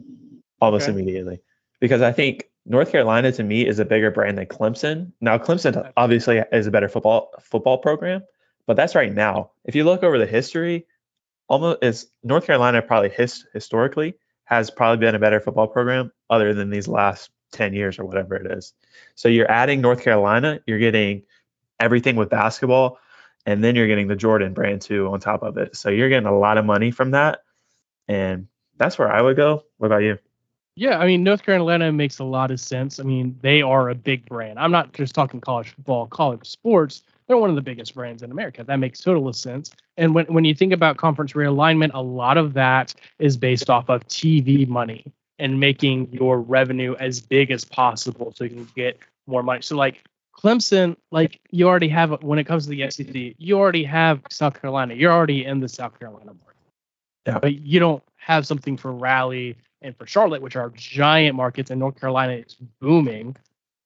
[0.62, 0.94] almost okay.
[0.98, 1.40] immediately
[1.80, 5.12] because I think North Carolina to me is a bigger brand than Clemson.
[5.22, 8.24] Now Clemson obviously is a better football football program,
[8.66, 9.52] but that's right now.
[9.66, 10.86] If you look over the history,
[11.48, 16.54] almost is North Carolina probably his, historically has probably been a better football program other
[16.54, 18.74] than these last 10 years or whatever it is.
[19.16, 21.24] So you're adding North Carolina, you're getting
[21.80, 23.00] everything with basketball,
[23.46, 25.76] and then you're getting the Jordan brand too on top of it.
[25.76, 27.40] So you're getting a lot of money from that.
[28.08, 28.48] And
[28.78, 29.64] that's where I would go.
[29.78, 30.18] What about you?
[30.78, 33.00] Yeah, I mean, North Carolina makes a lot of sense.
[33.00, 34.60] I mean, they are a big brand.
[34.60, 37.04] I'm not just talking college football, college sports.
[37.28, 38.64] They're one of the biggest brands in America.
[38.64, 39.72] That makes total sense.
[39.96, 43.90] And when, when you think about conference realignment, a lot of that is based off
[43.90, 49.00] of TV money and making your revenue as big as possible so you can get
[49.28, 49.62] more money.
[49.62, 50.04] So, like
[50.38, 54.60] Clemson, like you already have, when it comes to the SEC, you already have South
[54.60, 54.94] Carolina.
[54.94, 56.55] You're already in the South Carolina market.
[57.26, 57.40] Yeah.
[57.40, 61.80] But you don't have something for Raleigh and for Charlotte, which are giant markets, and
[61.80, 63.36] North Carolina is booming.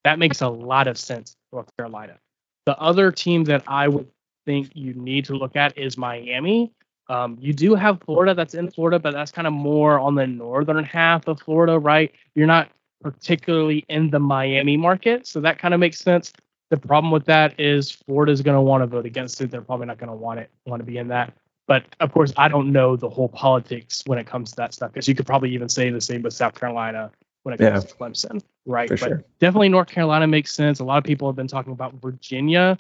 [0.04, 2.18] That makes a lot of sense, North Carolina.
[2.66, 4.08] The other team that I would
[4.46, 6.72] think you need to look at is Miami.
[7.10, 10.28] Um, you do have Florida that's in Florida, but that's kind of more on the
[10.28, 12.12] northern half of Florida, right?
[12.36, 12.70] You're not
[13.02, 16.32] particularly in the Miami market, so that kind of makes sense.
[16.70, 19.50] The problem with that is Florida's going to want to vote against it.
[19.50, 21.34] They're probably not going to want it want to be in that.
[21.70, 24.92] But of course, I don't know the whole politics when it comes to that stuff
[24.92, 27.12] because you could probably even say the same with South Carolina
[27.44, 28.90] when it comes yeah, to Clemson, right?
[28.90, 29.24] but sure.
[29.40, 30.80] definitely North Carolina makes sense.
[30.80, 32.76] A lot of people have been talking about Virginia.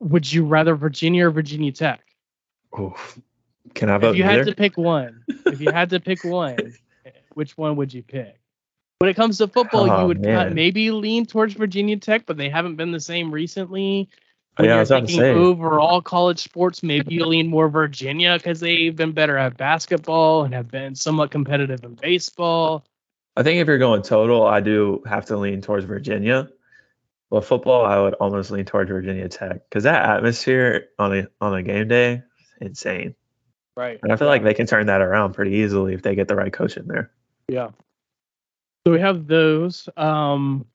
[0.00, 2.00] Would you rather Virginia or Virginia Tech?
[2.76, 2.96] Oh,
[3.74, 4.10] can I vote?
[4.10, 6.74] If you had to pick one, if you had to pick one,
[7.34, 8.34] which one would you pick?
[8.98, 12.36] When it comes to football, oh, you would uh, maybe lean towards Virginia Tech, but
[12.36, 14.08] they haven't been the same recently
[14.58, 19.12] when yeah, you're thinking overall college sports, maybe you lean more Virginia because they've been
[19.12, 22.84] better at basketball and have been somewhat competitive in baseball.
[23.36, 26.48] I think if you're going total, I do have to lean towards Virginia.
[27.30, 31.54] But football, I would almost lean towards Virginia Tech because that atmosphere on a on
[31.54, 32.22] a game day,
[32.60, 33.14] insane.
[33.76, 34.00] Right.
[34.02, 36.34] And I feel like they can turn that around pretty easily if they get the
[36.34, 37.12] right coach in there.
[37.46, 37.68] Yeah.
[38.84, 39.88] So we have those.
[39.96, 40.66] Um,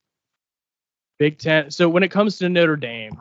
[1.18, 1.70] Big Ten.
[1.70, 3.20] So when it comes to Notre Dame,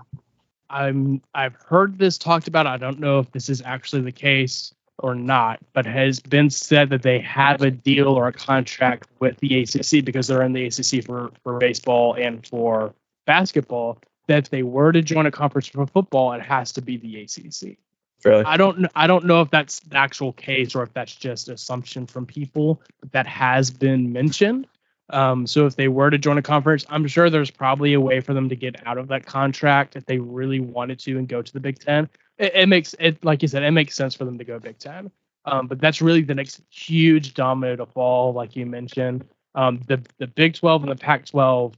[0.74, 2.68] I'm I've heard this talked about.
[2.68, 6.90] I don't know if this is actually the case or not, but has been said
[6.90, 10.66] that they have a deal or a contract with the ACC because they're in the
[10.66, 12.94] ACC for for baseball and for
[13.26, 14.00] basketball.
[14.28, 17.22] That if they were to join a conference for football, it has to be the
[17.22, 17.78] ACC.
[18.26, 18.44] Really?
[18.46, 22.08] I don't I don't know if that's the actual case or if that's just assumption
[22.08, 24.68] from people but that has been mentioned.
[25.14, 28.20] Um, so if they were to join a conference, I'm sure there's probably a way
[28.20, 31.42] for them to get out of that contract if they really wanted to and go
[31.42, 32.10] to the Big Ten.
[32.40, 34.80] It, it makes it like you said, it makes sense for them to go Big
[34.80, 35.12] Ten.
[35.46, 39.26] Um, but that's really the next huge domino to fall, like you mentioned.
[39.56, 41.76] Um, the the Big 12 and the Pac-12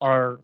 [0.00, 0.40] are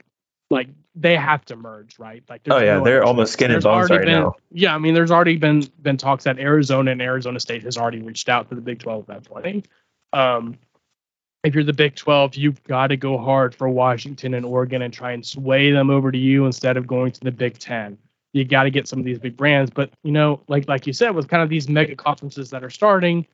[0.50, 2.22] like they have to merge, right?
[2.28, 4.36] Like Oh yeah, no they're almost skin and bones right been, now.
[4.52, 8.02] Yeah, I mean, there's already been been talks that Arizona and Arizona State has already
[8.02, 9.68] reached out to the Big 12 at that point.
[10.12, 10.58] Um,
[11.44, 14.92] if you're the Big 12, you've got to go hard for Washington and Oregon and
[14.92, 17.96] try and sway them over to you instead of going to the Big 10.
[18.32, 20.92] You got to get some of these big brands, but you know, like like you
[20.92, 23.26] said, with kind of these mega conferences that are starting,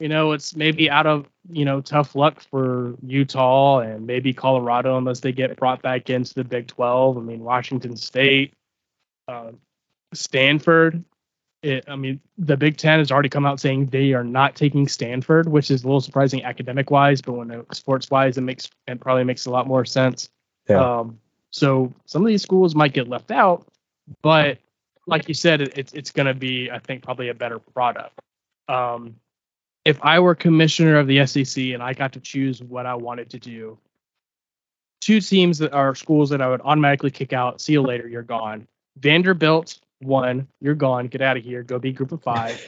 [0.00, 4.98] you know, it's maybe out of you know tough luck for Utah and maybe Colorado
[4.98, 7.18] unless they get brought back into the Big 12.
[7.18, 8.52] I mean, Washington State,
[9.28, 9.52] uh,
[10.12, 11.04] Stanford.
[11.62, 14.88] It, I mean, the Big Ten has already come out saying they are not taking
[14.88, 19.00] Stanford, which is a little surprising academic wise, but when sports wise, it makes it
[19.00, 20.28] probably makes a lot more sense.
[20.68, 20.98] Yeah.
[20.98, 23.66] Um, so some of these schools might get left out,
[24.22, 24.58] but
[25.06, 28.18] like you said, it, it's it's going to be, I think, probably a better product.
[28.68, 29.16] Um,
[29.84, 33.30] if I were commissioner of the SEC and I got to choose what I wanted
[33.30, 33.78] to do,
[35.00, 37.60] two teams that are schools that I would automatically kick out.
[37.60, 38.08] See you later.
[38.08, 38.66] You're gone.
[38.98, 40.46] Vanderbilt, one.
[40.60, 41.08] You're gone.
[41.08, 41.62] Get out of here.
[41.62, 42.60] Go be group of five.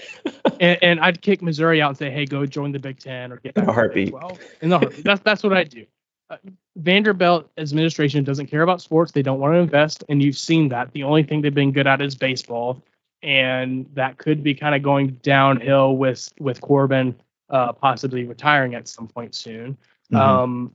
[0.61, 3.37] and, and I'd kick Missouri out and say, hey, go join the Big Ten or
[3.37, 4.11] get In a back to the heartbeat.
[4.11, 4.39] 12.
[4.63, 5.05] In the heartbeat.
[5.05, 5.87] That's that's what I do.
[6.31, 6.37] Uh,
[6.77, 9.13] Vanderbilt administration doesn't care about sports.
[9.13, 10.93] They don't want to invest, and you've seen that.
[10.93, 12.83] The only thing they've been good at is baseball,
[13.23, 17.15] and that could be kind of going downhill with with Corbin
[17.51, 19.77] uh, possibly retiring at some point soon.
[20.13, 20.19] Mhm.
[20.19, 20.75] Um,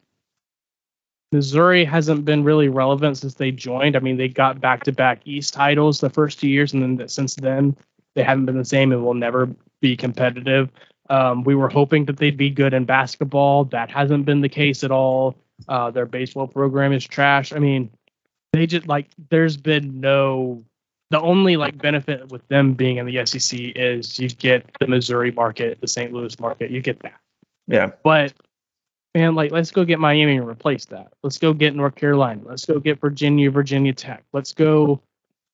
[1.31, 3.95] Missouri hasn't been really relevant since they joined.
[3.95, 7.07] I mean, they got back to back East titles the first two years, and then
[7.07, 7.75] since then
[8.15, 9.49] they haven't been the same and will never
[9.81, 10.69] be competitive.
[11.09, 13.65] Um, we were hoping that they'd be good in basketball.
[13.65, 15.35] That hasn't been the case at all.
[15.67, 17.53] Uh, their baseball program is trash.
[17.53, 17.91] I mean,
[18.53, 20.63] they just like there's been no.
[21.11, 25.31] The only like benefit with them being in the SEC is you get the Missouri
[25.31, 26.13] market, the St.
[26.13, 26.69] Louis market.
[26.69, 27.19] You get that.
[27.67, 27.91] yeah.
[28.03, 28.33] But
[29.15, 31.13] man, like let's go get Miami and replace that.
[31.23, 32.41] Let's go get North Carolina.
[32.45, 34.23] Let's go get Virginia, Virginia Tech.
[34.33, 35.01] Let's go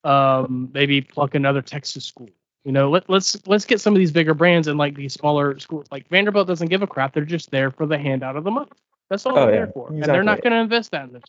[0.04, 2.28] um maybe pluck another Texas school.
[2.64, 5.58] You know, let, let's let's get some of these bigger brands and like these smaller
[5.58, 5.86] schools.
[5.90, 7.14] Like Vanderbilt doesn't give a crap.
[7.14, 8.70] They're just there for the handout of the money.
[9.08, 9.88] That's all Oh, they're yeah, there for.
[9.88, 11.22] And they're not going to invest that in this.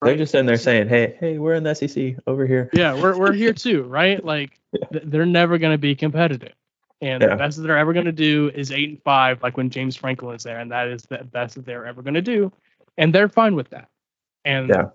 [0.00, 3.16] They're just in there saying, "Hey, hey, we're in the SEC over here." Yeah, we're
[3.16, 4.24] we're here too, right?
[4.24, 4.58] Like
[4.92, 6.54] th- they're never going to be competitive.
[7.02, 7.30] And Yeah.
[7.30, 9.96] the best that they're ever going to do is eight and five, like when James
[9.96, 12.50] Franklin is there, and that is the best that they're ever going to do,
[12.96, 13.88] and they're fine with that.
[14.44, 14.90] And Yeah.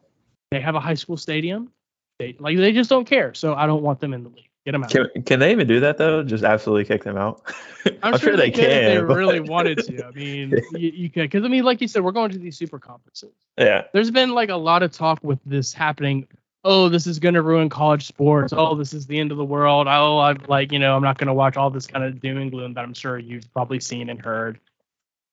[0.49, 1.69] they have a high school stadium.
[2.17, 3.33] They like they just don't care.
[3.35, 4.49] So I don't want them in the league.
[4.65, 4.89] Get them out.
[4.89, 6.23] Can, can they even do that though?
[6.23, 7.41] Just absolutely kick them out?
[8.03, 8.95] I'm, sure, they could if can.
[8.95, 10.05] They but- really wanted to.
[10.05, 12.57] I mean, you, you could because I mean, like you said, we're going to these
[12.57, 13.33] super conferences.
[13.57, 13.83] Yeah.
[13.93, 16.27] there's been like a lot of talk with this happening.
[16.69, 18.51] Oh, this is going to ruin college sports.
[18.55, 19.87] Oh, this is the end of the world.
[19.87, 22.37] Oh, I'm like, you know, I'm not going to watch all this kind of doom
[22.37, 24.59] and gloom that I'm sure you've probably seen and heard.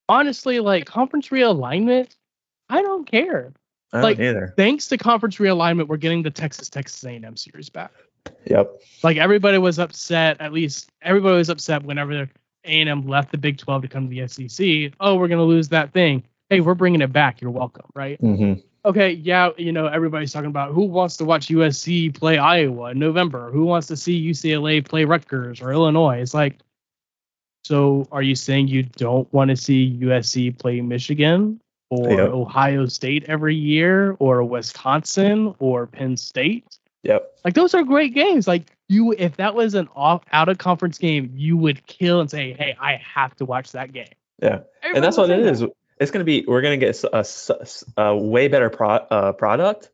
[0.08, 2.14] Honestly, like conference realignment,
[2.68, 3.52] I don't care.
[3.92, 4.54] I Like- don't either.
[4.56, 7.90] Thanks to conference realignment, we're getting the Texas Texas A&M series back.
[8.46, 8.80] Yep.
[9.02, 10.40] Like everybody was upset.
[10.40, 12.28] At least everybody was upset whenever
[12.64, 14.92] A&M left the Big 12 to come to the SEC.
[15.00, 16.22] Oh, we're going to lose that thing.
[16.48, 17.40] Hey, we're bringing it back.
[17.40, 18.20] You're welcome, right?
[18.22, 18.60] Mm-hmm.
[18.84, 22.98] Okay, yeah, you know, everybody's talking about who wants to watch USC play Iowa in
[22.98, 26.20] November, who wants to see UCLA play Rutgers or Illinois.
[26.20, 26.58] It's like,
[27.64, 31.60] so are you saying you don't want to see USC play Michigan
[31.90, 32.30] or Yep.
[32.30, 36.78] Ohio State every year or Wisconsin or Penn State?
[37.04, 37.38] Yep.
[37.44, 38.46] Like those are great games.
[38.46, 42.30] Like you, if that was an off out of conference game, you would kill and
[42.30, 44.08] say, hey, I have to watch that game.
[44.42, 44.60] Yeah.
[44.82, 45.70] Everybody and that's what it say is.
[46.04, 46.44] It's gonna be.
[46.46, 47.02] We're gonna get
[47.96, 49.90] a way better pro, uh, product.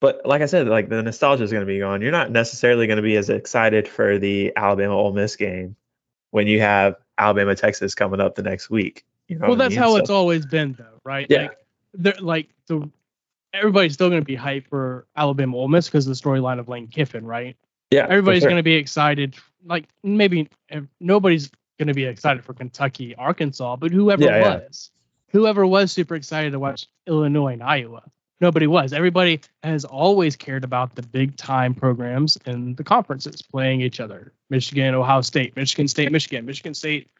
[0.00, 2.02] But like I said, like the nostalgia is gonna be gone.
[2.02, 5.76] You're not necessarily gonna be as excited for the Alabama Ole Miss game
[6.30, 9.04] when you have Alabama Texas coming up the next week.
[9.28, 9.78] You know well what I that's mean?
[9.82, 11.42] how So- it's always been though right Yeah.
[11.42, 11.56] like
[11.94, 12.90] they're like the
[13.52, 16.68] everybody's still going to be hyped for Alabama Ole Miss because of the storyline of
[16.68, 17.56] Lane Kiffin, right?
[17.92, 18.50] Yeah, Everybody's sure.
[18.50, 19.36] going to be excited.
[19.64, 24.60] Like maybe eh, nobody's going to be excited for Kentucky, Arkansas, but whoever Yeah, yeah.
[25.34, 28.04] Whoever was super excited to watch Illinois and Iowa.
[28.40, 28.92] Nobody was.
[28.92, 34.32] Everybody has always cared about the big time programs and the conferences playing each other.
[34.48, 37.10] Michigan, Ohio State, Michigan State, Michigan, Michigan State,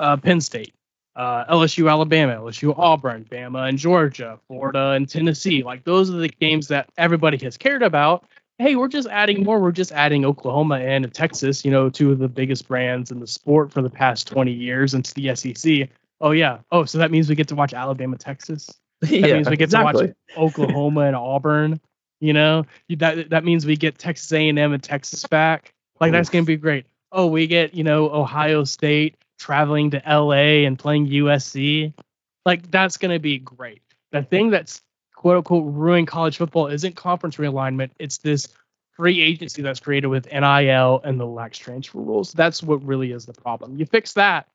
[0.00, 0.72] uh, Penn State,
[1.14, 5.62] uh, LSU, Alabama, LSU, Auburn, Bama, and Georgia, Florida, and Tennessee.
[5.62, 8.24] Like those are the games that everybody has cared about.
[8.56, 9.60] Hey, we're just adding more.
[9.60, 13.26] We're just adding Oklahoma and Texas, you know, two of the biggest brands in the
[13.26, 15.88] sport for the past 20 years into the SEC.
[16.20, 16.58] Oh, yeah.
[16.70, 18.68] Oh, so that means we get to watch Alabama, Texas.
[19.00, 21.80] That yeah, means we get to watch Oklahoma and Auburn.
[22.18, 22.64] You know,
[22.96, 25.72] that that means we get Texas A&M and Texas back.
[26.00, 26.86] Like that's gonna be great.
[27.12, 31.92] Oh, we get you know Ohio State traveling to LA and playing USC.
[32.44, 33.82] Like that's gonna be great.
[34.10, 34.82] The thing that's
[35.14, 37.90] quote unquote ruining college football isn't conference realignment.
[38.00, 38.48] It's this
[38.92, 42.32] free agency that's created with NIL and the lax transfer rules.
[42.32, 43.76] That's what really is the problem.
[43.76, 44.48] You fix that,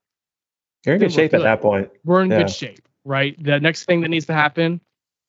[0.86, 1.90] You're in good shape at that point.
[2.04, 2.40] we're in Yeah.
[2.40, 3.42] good shape, right?
[3.44, 4.82] The next thing that needs to happen,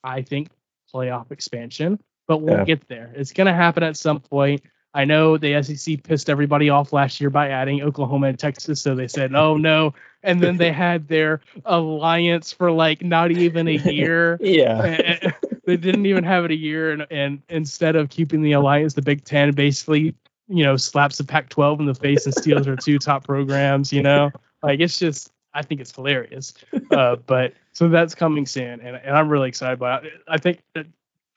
[0.02, 0.48] I think,
[0.92, 1.98] playoff expansion,
[2.28, 2.64] but we'll Yeah.
[2.64, 3.12] get there.
[3.14, 4.62] It's going to happen at some point.
[4.96, 8.94] I know the SEC pissed everybody off last year by adding Oklahoma and Texas, so
[8.94, 9.92] they said, "Oh no,"
[10.22, 14.38] and then they had their alliance for like not even a year.
[14.40, 14.82] Yeah.
[14.84, 15.34] And-
[15.66, 19.00] they didn't even have it a year, and, and instead of keeping the alliance, the
[19.00, 20.14] Big Ten basically,
[20.46, 23.90] you know, slaps the Pac-12 in the face and steals their two top programs.
[23.90, 24.30] You know,
[24.62, 26.52] like it's just, I think it's hilarious.
[26.90, 30.12] Uh, but so that's coming soon, and, and I'm really excited about it.
[30.28, 30.86] I think that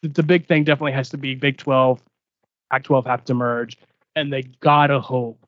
[0.02, 2.00] the- the big thing definitely has to be Big 12,
[2.72, 3.78] Pac-12 have to merge,
[4.16, 5.40] and they gotta hope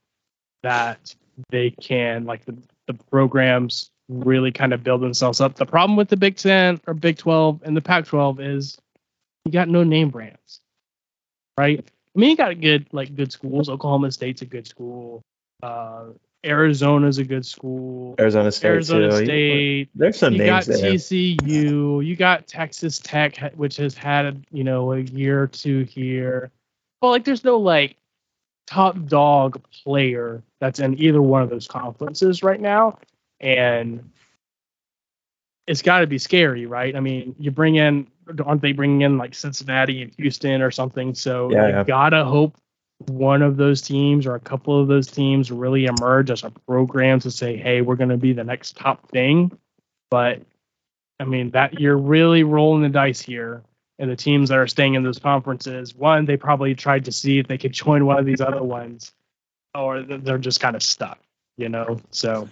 [0.63, 1.13] that
[1.51, 2.57] they can like the,
[2.87, 5.55] the programs really kind of build themselves up.
[5.55, 8.77] The problem with the Big Ten or Big 12 and the Pac-12 is
[9.45, 10.61] you got no name brands,
[11.57, 11.79] right?
[12.15, 13.69] I mean, you got good like good schools.
[13.69, 15.21] Oklahoma State's a good school.
[15.61, 16.05] Uh,
[16.45, 18.15] Arizona's a good school.
[18.19, 18.67] Arizona State.
[18.67, 19.25] Arizona too.
[19.25, 19.89] State.
[19.95, 20.67] There's some names.
[20.67, 20.91] You got there.
[20.93, 22.05] TCU.
[22.05, 26.51] You got Texas Tech, which has had you know a year or two here.
[27.01, 27.97] But like, there's no like
[28.67, 32.99] top dog player that's in either one of those conferences right now,
[33.39, 34.09] and
[35.67, 36.95] it's got to be scary, right?
[36.95, 38.07] I mean, you bring in,
[38.45, 41.13] aren't they bringing in like Cincinnati and Houston or something?
[41.13, 41.83] So Yeah, you yeah.
[41.83, 42.57] gotta hope
[43.07, 47.19] one of those teams or a couple of those teams really emerge as a program
[47.21, 49.57] to say, hey, we're going to be the next top thing.
[50.09, 50.41] But
[51.19, 53.63] I mean, that you're really rolling the dice here.
[53.99, 57.37] And the teams that are staying in those conferences, one, they probably tried to see
[57.37, 59.11] if they could join one of these other ones,
[59.75, 61.19] or they're just kind of stuck,
[61.57, 61.99] you know?
[62.11, 62.47] So,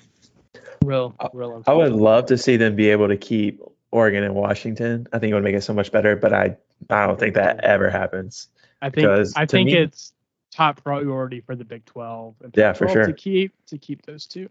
[0.84, 1.64] real, real.
[1.66, 5.08] I would love to see them be able to keep Oregon and Washington.
[5.14, 6.58] I think it would make it so much better, but I
[6.90, 8.50] I don't think that ever happens.
[8.82, 10.14] I think I think me- it's
[10.58, 12.36] top priority for the Big 12.
[12.44, 13.06] and Yeah, for sure.
[13.06, 14.48] To keep to keep those two.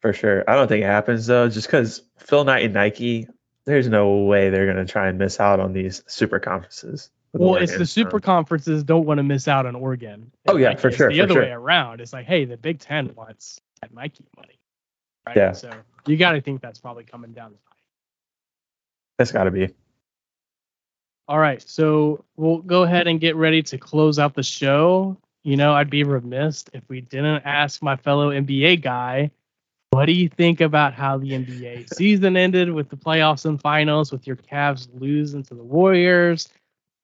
[0.00, 0.42] For sure.
[0.48, 3.28] I don't think it happens though, just because Phil Knight and Nike,
[3.66, 7.10] there's no way they're gonna try and miss out on these super conferences.
[7.32, 10.32] Well, it's the super conferences don't want to miss out on Oregon.
[10.48, 11.42] Oh, yeah, Like, for it's sure, The for other sure.
[11.42, 12.00] way around.
[12.00, 14.58] It's like, hey, the Big Ten wants that Nike money.
[15.24, 15.36] Right.
[15.36, 15.52] Yeah.
[15.52, 15.70] So
[16.08, 17.78] you got to think that's probably coming down the pipe.
[19.18, 19.68] That's got to be.
[21.28, 21.62] All right.
[21.62, 25.16] So we'll go ahead and get ready to close out the show.
[25.42, 29.30] You know, I'd be remiss if we didn't ask my fellow NBA guy,
[29.90, 34.12] what do you think about how the NBA season ended with the playoffs and finals,
[34.12, 36.48] with your Cavs losing to the Warriors?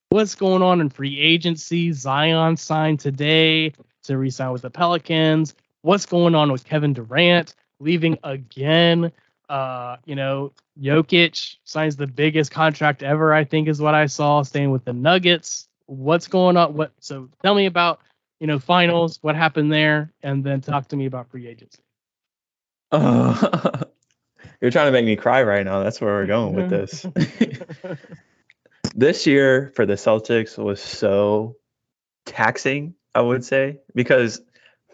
[0.09, 1.91] What's going on in free agency?
[1.91, 3.73] Zion signed today
[4.03, 5.53] to resign with the Pelicans.
[5.81, 9.11] What's going on with Kevin Durant leaving again?
[9.49, 14.43] Uh, you know, Jokic signs the biggest contract ever, I think is what I saw,
[14.43, 15.67] staying with the Nuggets.
[15.87, 16.73] What's going on?
[16.73, 18.01] What so tell me about,
[18.39, 21.81] you know, finals, what happened there, and then talk to me about free agency.
[22.91, 23.83] Uh,
[24.61, 25.83] you're trying to make me cry right now.
[25.83, 27.05] That's where we're going with this.
[28.95, 31.55] this year for the Celtics was so
[32.25, 34.41] taxing, I would say, because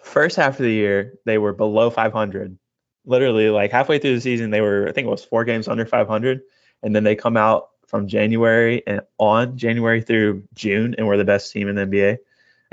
[0.01, 2.57] first half of the year they were below 500.
[3.05, 5.85] Literally, like halfway through the season, they were I think it was four games under
[5.85, 6.41] 500,
[6.83, 11.25] and then they come out from January and on January through June, and we're the
[11.25, 12.17] best team in the NBA.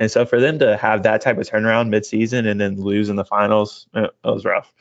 [0.00, 3.16] And so for them to have that type of turnaround midseason and then lose in
[3.16, 4.72] the finals, uh, it was rough.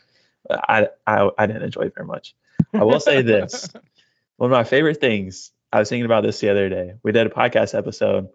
[0.50, 2.34] I, I I didn't enjoy it very much.
[2.74, 3.70] I will say this:
[4.38, 5.52] one of my favorite things.
[5.72, 6.94] I was thinking about this the other day.
[7.04, 8.30] We did a podcast episode.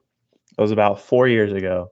[0.56, 1.90] It was about four years ago.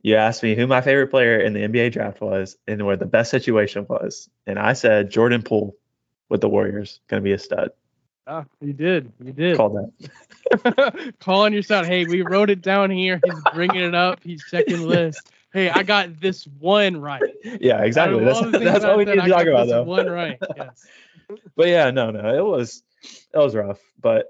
[0.00, 3.06] You asked me who my favorite player in the NBA draft was and where the
[3.06, 5.76] best situation was, and I said Jordan Poole
[6.28, 7.72] with the Warriors, going to be a stud.
[8.28, 9.10] Yeah, you did.
[9.24, 9.56] You did.
[9.56, 11.14] Call that.
[11.20, 11.86] Calling yourself.
[11.86, 13.18] Hey, we wrote it down here.
[13.24, 14.20] He's bringing it up.
[14.22, 15.30] He's checking list.
[15.50, 17.22] Hey, I got this one right.
[17.42, 18.22] Yeah, exactly.
[18.22, 19.82] That's, that's all we need to talk about, though.
[19.82, 20.38] One right.
[20.56, 20.86] Yes.
[21.56, 24.26] but yeah, no, no, it was it was rough, but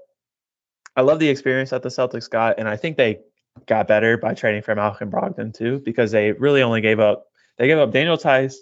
[0.95, 3.19] I love the experience that the Celtics got, and I think they
[3.65, 7.27] got better by trading for Malcolm Brogdon too, because they really only gave up
[7.57, 8.55] they gave up Daniel Theis,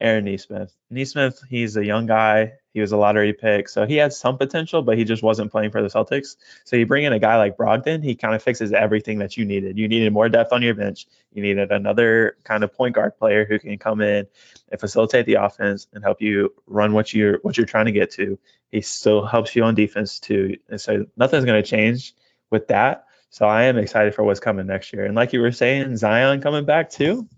[0.00, 0.72] Aaron Nesmith.
[0.90, 2.52] Nesmith, he's a young guy.
[2.74, 5.70] He was a lottery pick, so he had some potential, but he just wasn't playing
[5.70, 6.36] for the Celtics.
[6.64, 9.44] So you bring in a guy like Brogdon, he kind of fixes everything that you
[9.44, 9.78] needed.
[9.78, 11.06] You needed more depth on your bench.
[11.32, 14.26] You needed another kind of point guard player who can come in
[14.70, 18.10] and facilitate the offense and help you run what you're what you're trying to get
[18.12, 18.38] to.
[18.72, 20.56] He still helps you on defense too.
[20.68, 22.12] And so nothing's going to change
[22.50, 23.06] with that.
[23.30, 25.04] So I am excited for what's coming next year.
[25.04, 27.28] And like you were saying, Zion coming back too.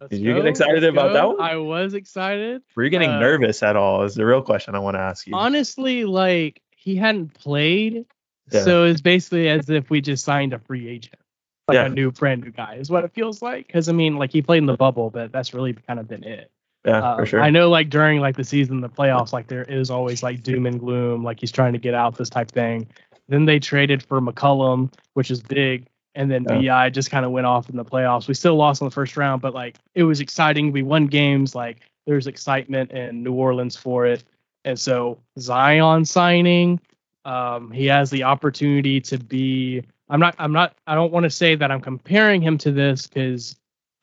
[0.00, 0.40] Let's Did you go.
[0.42, 1.12] get excited about go.
[1.14, 1.40] that one?
[1.40, 2.62] I was excited.
[2.76, 4.02] Were you getting Uh, nervous at all?
[4.02, 5.34] Is the real question I want to ask you.
[5.34, 8.04] Honestly, like he hadn't played,
[8.52, 8.62] Yeah.
[8.62, 11.16] so it's basically as if we just signed a free agent,
[11.68, 11.86] like Yeah.
[11.86, 13.66] a new brand new guy, is what it feels like.
[13.66, 16.24] Because I mean, like he played in the bubble, but that's really kind of been
[16.24, 16.50] it.
[16.84, 17.40] yeah, Um, for sure.
[17.42, 20.66] I know, like during like the season, the playoffs, like there is always like doom
[20.66, 22.86] and gloom, like he's trying to get out this type thing.
[23.28, 25.86] Then they traded for McCollum, which is big,
[26.16, 26.84] and then Yeah.
[26.84, 28.26] BI just kind of went off in the playoffs.
[28.26, 30.72] We still lost in the first round, but like it was exciting.
[30.72, 31.54] We won games.
[31.54, 34.24] Like there's excitement in New Orleans for it,
[34.64, 36.80] and so Zion signing,
[37.24, 39.84] um, he has the opportunity to be.
[40.08, 40.34] I'm not.
[40.38, 40.74] I'm not.
[40.86, 43.56] I don't want to say that I'm comparing him to this because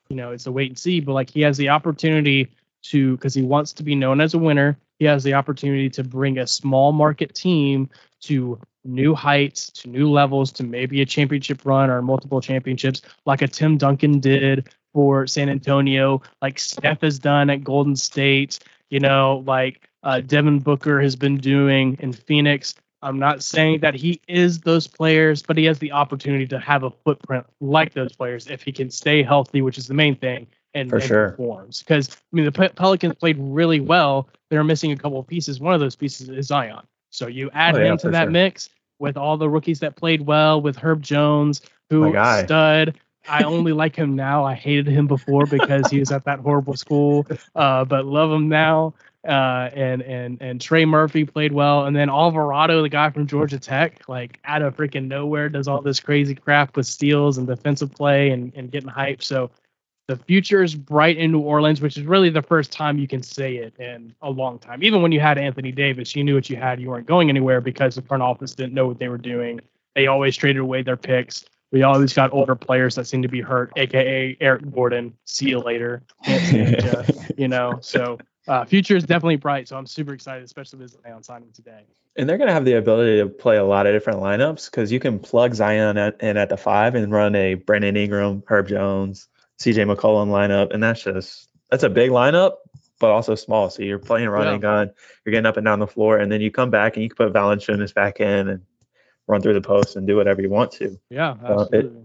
[0.09, 2.51] you know it's a wait and see, but like he has the opportunity
[2.83, 4.77] to because he wants to be known as a winner.
[4.99, 7.89] He has the opportunity to bring a small market team
[8.23, 13.41] to new heights, to new levels, to maybe a championship run or multiple championships, like
[13.41, 18.59] a Tim Duncan did for San Antonio, like Steph has done at Golden State.
[18.89, 22.75] You know, like uh, Devin Booker has been doing in Phoenix.
[23.01, 26.83] I'm not saying that he is those players, but he has the opportunity to have
[26.83, 30.47] a footprint like those players if he can stay healthy, which is the main thing
[30.73, 31.29] and, For and sure.
[31.31, 31.79] performs.
[31.79, 34.29] Because I mean, the Pelicans played really well.
[34.49, 35.59] They're missing a couple of pieces.
[35.59, 36.85] One of those pieces is Zion.
[37.13, 38.31] So you add Oh, yeah, him to that sure.
[38.31, 42.95] mix with all the rookies that played well, with Herb Jones, who stud.
[43.27, 44.43] I only like him now.
[44.43, 48.49] I hated him before because he was at that horrible school, uh, but love him
[48.49, 48.93] now.
[49.25, 53.59] Uh, and and and Trey Murphy played well, and then Alvarado, the guy from Georgia
[53.59, 57.91] Tech, like out of freaking nowhere, does all this crazy crap with steals and defensive
[57.93, 59.23] play and and getting hype.
[59.23, 59.49] So
[60.15, 63.23] the future is bright in New Orleans, which is really the first time you can
[63.23, 64.83] say it in a long time.
[64.83, 66.79] Even when you had Anthony Davis, you knew what you had.
[66.79, 69.59] You weren't going anywhere because the front office didn't know what they were doing.
[69.95, 71.45] They always traded away their picks.
[71.71, 75.13] We always got older players that seem to be hurt, aka Eric Gordon.
[75.25, 76.03] See you later.
[76.23, 77.03] Can't stand ya,
[77.37, 77.79] you know.
[77.81, 79.67] So uh, future is definitely bright.
[79.67, 81.85] So I'm super excited, especially with Zion signing today.
[82.15, 84.91] and they're going to have the ability to play a lot of different lineups because
[84.91, 88.67] you can plug Zion at, in at the five and run a Brandon Ingram, Herb
[88.67, 89.27] Jones,
[89.63, 92.53] CJ McCollum lineup, and that's just that's a big lineup,
[92.99, 93.69] but also small.
[93.69, 94.57] So you're playing run Yeah.
[94.59, 94.91] gun,
[95.25, 97.15] you're getting up and down the floor, and then you come back and you can
[97.27, 98.61] put Valanciunas back in and
[99.27, 100.97] run through the post and do whatever you want to.
[101.09, 101.99] Yeah, Uh, it- absolutely.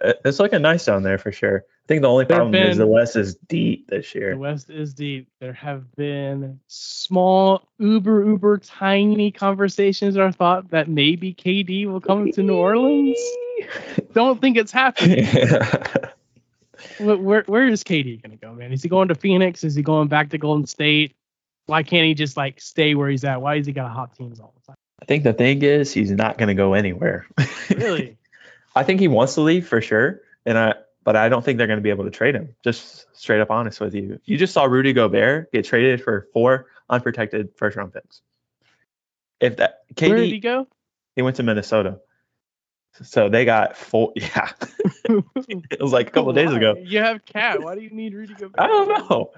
[0.00, 1.64] It- It's looking nice down there for sure.
[1.68, 4.32] I think the only problem is the West is deep this year.
[4.32, 4.38] The.
[4.38, 5.28] West is deep.
[5.40, 12.30] There have been small, uber, uber tiny conversations or thought that maybe KD will come
[12.32, 13.18] to New Orleans.
[14.14, 15.24] Don't think it's happening.
[15.26, 16.12] Where,
[16.98, 18.72] where, where is KD going to go, man?
[18.72, 19.64] Is he going to Phoenix?
[19.64, 21.14] Is he going back to Golden State?
[21.66, 23.40] Why can't he just like stay where he's at?
[23.40, 24.76] Why is he got hot teams all the time?
[25.00, 27.26] I think the thing is he's not going to go anywhere.
[27.74, 28.18] Really?
[28.76, 31.66] I think he wants to leave for sure, and I but I don't think they're
[31.66, 32.54] going to be able to trade him.
[32.62, 34.20] Just straight up honest with you.
[34.24, 38.20] You just saw Rudy Gobert get traded for four unprotected first round picks.
[39.40, 40.68] If that Where did he KD go?
[41.16, 42.00] he went to Minnesota.
[43.02, 44.50] So they got four yeah.
[45.04, 46.76] it was like a couple of days ago.
[46.78, 47.62] You have KAT.
[47.62, 48.54] Why do you need Rudy Gobert?
[48.58, 49.32] I don't know.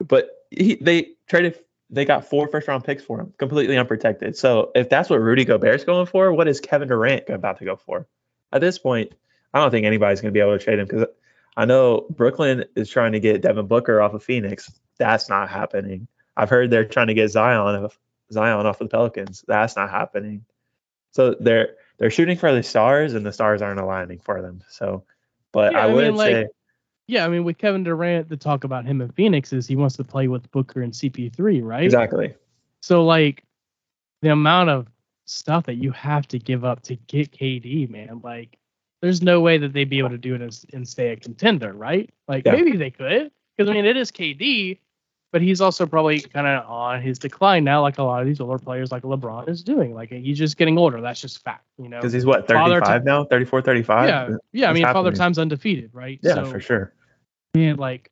[0.00, 1.58] But he, they traded
[1.88, 4.36] they got four first round picks for him, completely unprotected.
[4.36, 7.76] So if that's what Rudy Gobert's going for, what is Kevin Durant about to go
[7.76, 8.06] for?
[8.52, 9.12] At this point,
[9.54, 11.06] I don't think anybody's going to be able to trade him because
[11.56, 14.70] I know Brooklyn is trying to get Devin Booker off of Phoenix.
[14.98, 16.08] That's not happening.
[16.36, 17.98] I've heard they're trying to get Zion of
[18.32, 19.44] Zion off of the Pelicans.
[19.46, 20.44] That's not happening.
[21.12, 24.62] So they're they're shooting for the stars, and the stars aren't aligning for them.
[24.68, 25.04] So,
[25.52, 26.48] but Yeah, I I mean, would like, say
[27.08, 29.96] Yeah, I mean, with Kevin Durant, the talk about him in Phoenix is he wants
[29.96, 31.84] to play with Booker and CP3, right?
[31.86, 32.34] exactly.
[32.80, 33.42] So like
[34.22, 34.86] the amount of
[35.24, 38.58] stuff that you have to give up to get KD, man, like
[39.02, 41.72] there's no way that they'd be able to do it and, and stay a contender,
[41.72, 42.10] right?
[42.28, 42.52] Like Yeah.
[42.52, 44.78] maybe they could, because I mean it is KD,
[45.36, 48.40] but he's also probably kind of on his decline now, like a lot of these
[48.40, 49.92] older players, like LeBron is doing.
[49.92, 51.02] Like he's just getting older.
[51.02, 51.98] That's just fact, you know.
[51.98, 53.26] Because he's what, 35 now?
[53.26, 54.08] 34, 35?
[54.08, 54.70] Yeah, yeah.
[54.70, 54.94] I mean, happening?
[54.94, 56.18] Father Time's undefeated, right?
[56.22, 56.94] Yeah, So, for sure.
[57.54, 58.10] man, like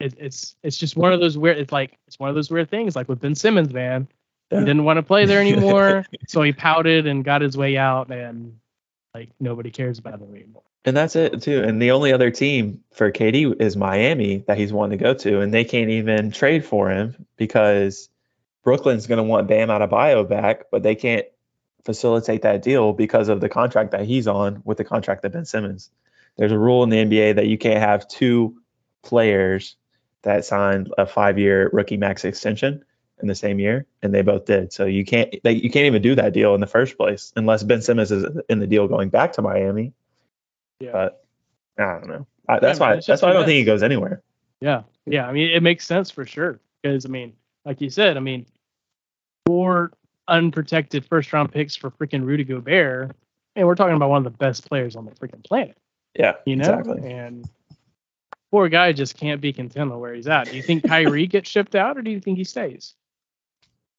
[0.00, 1.56] it, it's it's just one of those weird.
[1.56, 2.96] It's like it's one of those weird things.
[2.96, 4.08] Like with Ben Simmons, man,
[4.50, 4.58] Yeah.
[4.58, 8.10] he didn't want to play there anymore, so he pouted and got his way out,
[8.10, 8.58] and
[9.14, 10.64] like nobody cares about him anymore.
[10.86, 11.64] And that's it too.
[11.64, 15.40] And the only other team for KD is Miami that he's wanting to go to,
[15.40, 18.08] and they can't even trade for him because
[18.62, 21.26] Brooklyn's going to want Bam Adebayo back, but they can't
[21.84, 25.44] facilitate that deal because of the contract that he's on with the contract that Ben
[25.44, 25.90] Simmons.
[26.36, 28.56] There's a rule in the NBA that you can't have two
[29.02, 29.76] players
[30.22, 32.84] that signed a five-year rookie max extension
[33.20, 34.72] in the same year, and they both did.
[34.72, 37.62] So you can't they, you can't even do that deal in the first place unless
[37.64, 39.94] Ben Simmons is in the deal going back to Miami.
[40.80, 40.92] Yeah.
[40.92, 41.24] But
[41.78, 42.26] I don't know.
[42.48, 43.00] I, that's man, why.
[43.06, 44.22] That's why I don't think he goes anywhere.
[44.60, 45.26] Yeah, yeah.
[45.26, 48.46] I mean, it makes sense for sure because I mean, like you said, I mean,
[49.46, 49.92] four
[50.28, 53.14] unprotected first round picks for freaking Rudy Gobert,
[53.54, 55.76] and we're talking about one of the best players on the freaking planet,
[56.18, 56.78] Yeah, you know.
[56.78, 57.10] exactly.
[57.10, 57.48] And
[58.50, 60.48] poor guy just can't be content on where he's at.
[60.48, 62.94] Do you think Kyrie gets shipped out, or do you think he stays?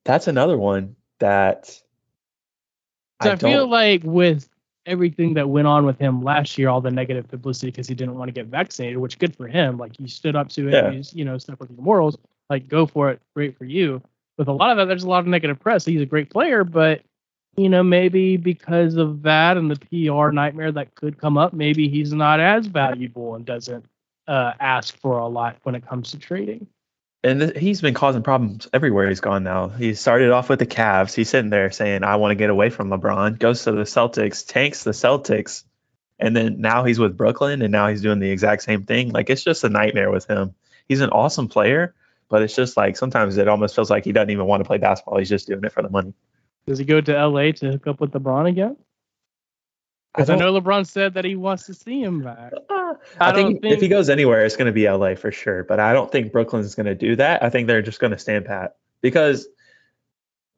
[0.05, 1.81] That's another one that
[3.19, 4.47] I, I, feel like with
[4.87, 8.15] everything that went on with him last year, all the negative publicity because he didn't
[8.15, 9.77] want to get vaccinated, which good for him.
[9.77, 10.91] Like he stood up to it, Yeah.
[10.91, 12.17] he's, you know, stuck with your morals.
[12.49, 14.01] Like go for it, great for you.
[14.37, 15.83] With a lot of that, there's a lot of negative press.
[15.85, 17.01] He's a great player, but
[17.57, 19.77] you know, maybe because of that and the
[20.09, 23.83] PR nightmare that could come up, maybe he's not as valuable and doesn't
[24.27, 26.67] uh, ask for a lot when it comes to trading.
[27.23, 29.69] And th- he's been causing problems everywhere he's gone now.
[29.69, 31.13] He started off with the Cavs.
[31.13, 34.45] He's sitting there saying, "I want to get away from LeBron." Goes to the Celtics,
[34.47, 35.63] tanks the Celtics,
[36.19, 39.09] and then now he's with Brooklyn, and now he's doing the exact same thing.
[39.11, 40.53] Like it's just a nightmare with him.
[40.87, 41.93] He's an awesome player,
[42.29, 44.77] but it's just like sometimes it almost feels like he doesn't even want to play
[44.77, 45.17] basketball.
[45.19, 46.13] He's just doing it for the money.
[46.65, 48.77] Does he go to LA to hook up with LeBron again?
[50.13, 52.53] Because I, don't- know LeBron said that he wants to see him back.
[52.69, 52.73] I,
[53.19, 55.63] I think, don't if he goes anywhere, it's going to be LA for sure.
[55.63, 57.43] But I don't think Brooklyn's going to do that.
[57.43, 59.47] I think they're just going to stand pat because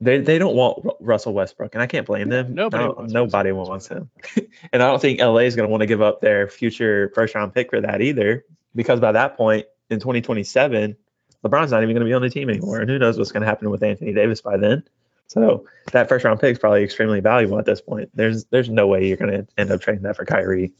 [0.02, 2.54] they they don't want Russell Westbrook, and I can't blame them.
[2.54, 4.10] Nobody I wants nobody Russell wants him,
[4.74, 7.36] and I don't think LA is going to want to give up their future first
[7.36, 8.46] round pick for that either.
[8.76, 10.96] Because by that point in 2027,
[11.44, 13.42] LeBron's not even going to be on the team anymore, and who knows what's going
[13.42, 14.84] to happen with Anthony Davis by then.
[15.28, 18.10] So that first round pick is probably extremely valuable at this point.
[18.14, 20.74] There's there's no way you're going to end up trading that for Kyrie.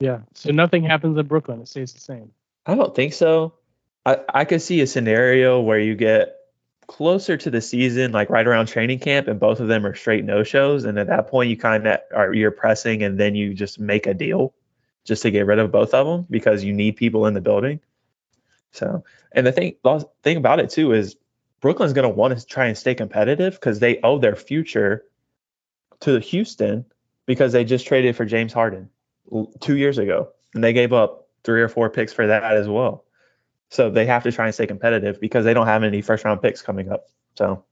[0.00, 0.20] Yeah.
[0.34, 1.60] So nothing happens in Brooklyn.
[1.60, 2.32] It stays the same.
[2.66, 3.54] I don't think so.
[4.04, 6.36] I, I could see a scenario where you get
[6.86, 10.24] closer to the season, like right around training camp, and both of them are straight
[10.24, 10.84] no shows.
[10.84, 14.06] And at that point, you kind of are you're pressing, and then you just make
[14.06, 14.54] a deal
[15.04, 17.80] just to get rid of both of them because you need people in the building.
[18.72, 21.16] So, and the thing the thing about it too is
[21.60, 25.04] Brooklyn's going to want to try and stay competitive because they owe their future
[26.00, 26.86] to Houston
[27.26, 28.88] because they just traded for James Harden
[29.60, 33.04] two years ago, and they gave up three or four picks for that as well.
[33.70, 36.42] So they have to try and stay competitive because they don't have any first round
[36.42, 37.08] picks coming up.
[37.36, 37.64] So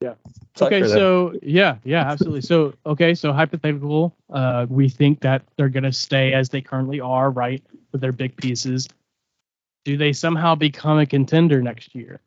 [0.00, 0.14] Yeah.
[0.60, 0.82] okay.
[0.82, 2.42] So yeah, yeah, absolutely.
[2.42, 3.14] So okay.
[3.14, 7.62] So hypothetical, uh, we think that they're gonna stay as they currently are, right,
[7.92, 8.88] with their big pieces.
[9.84, 12.20] Do they somehow become a contender next year?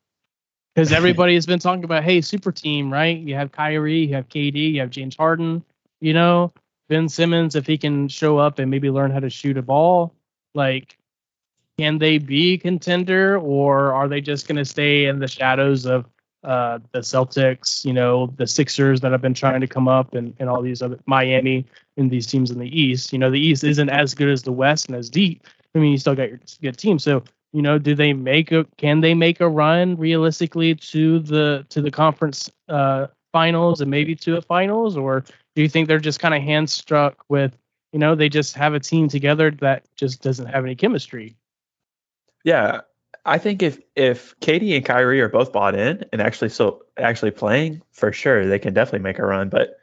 [0.74, 3.18] Because everybody has been talking about, hey, super team, right?
[3.18, 5.62] You have Kyrie, you have KD, you have James Harden,
[5.99, 6.54] you know,
[6.90, 10.14] Ben Simmons, if he can show up and maybe learn how to shoot a ball,
[10.56, 10.98] like,
[11.78, 16.06] can they be contender or are they just going to stay in the shadows of
[16.44, 20.34] uh, the Celtics, you know, the Sixers that have been trying to come up and,
[20.40, 23.14] and all these other Miami and these teams in the East?
[23.14, 25.45] You know, the East isn't as good as the West and as deep.
[25.76, 26.98] I mean, you still got your good team.
[26.99, 31.66] So, you know, do they make a can they make a run realistically to the
[31.70, 35.24] to the conference uh finals and maybe to a finals or
[35.56, 37.56] do you think they're just kind of hand struck with
[37.92, 41.36] you know they just have a team together that just doesn't have any chemistry
[42.44, 42.82] yeah,
[43.26, 47.32] I think if if KD and Kyrie are both bought in and actually so actually
[47.32, 49.50] playing for sure, they can definitely make a run.
[49.50, 49.78] But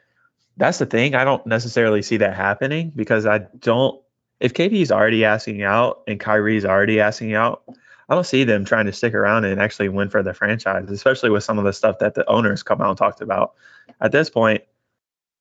[0.56, 1.14] that's the thing.
[1.14, 4.00] I don't necessarily see that happening because I don't.
[4.40, 7.62] If KD's already asking out and Kyrie's already asking out,
[8.08, 11.30] I don't see them trying to stick around and actually win for the franchise, especially
[11.30, 13.54] with some of the stuff that the owners come out and talked about.
[14.00, 14.62] At this point,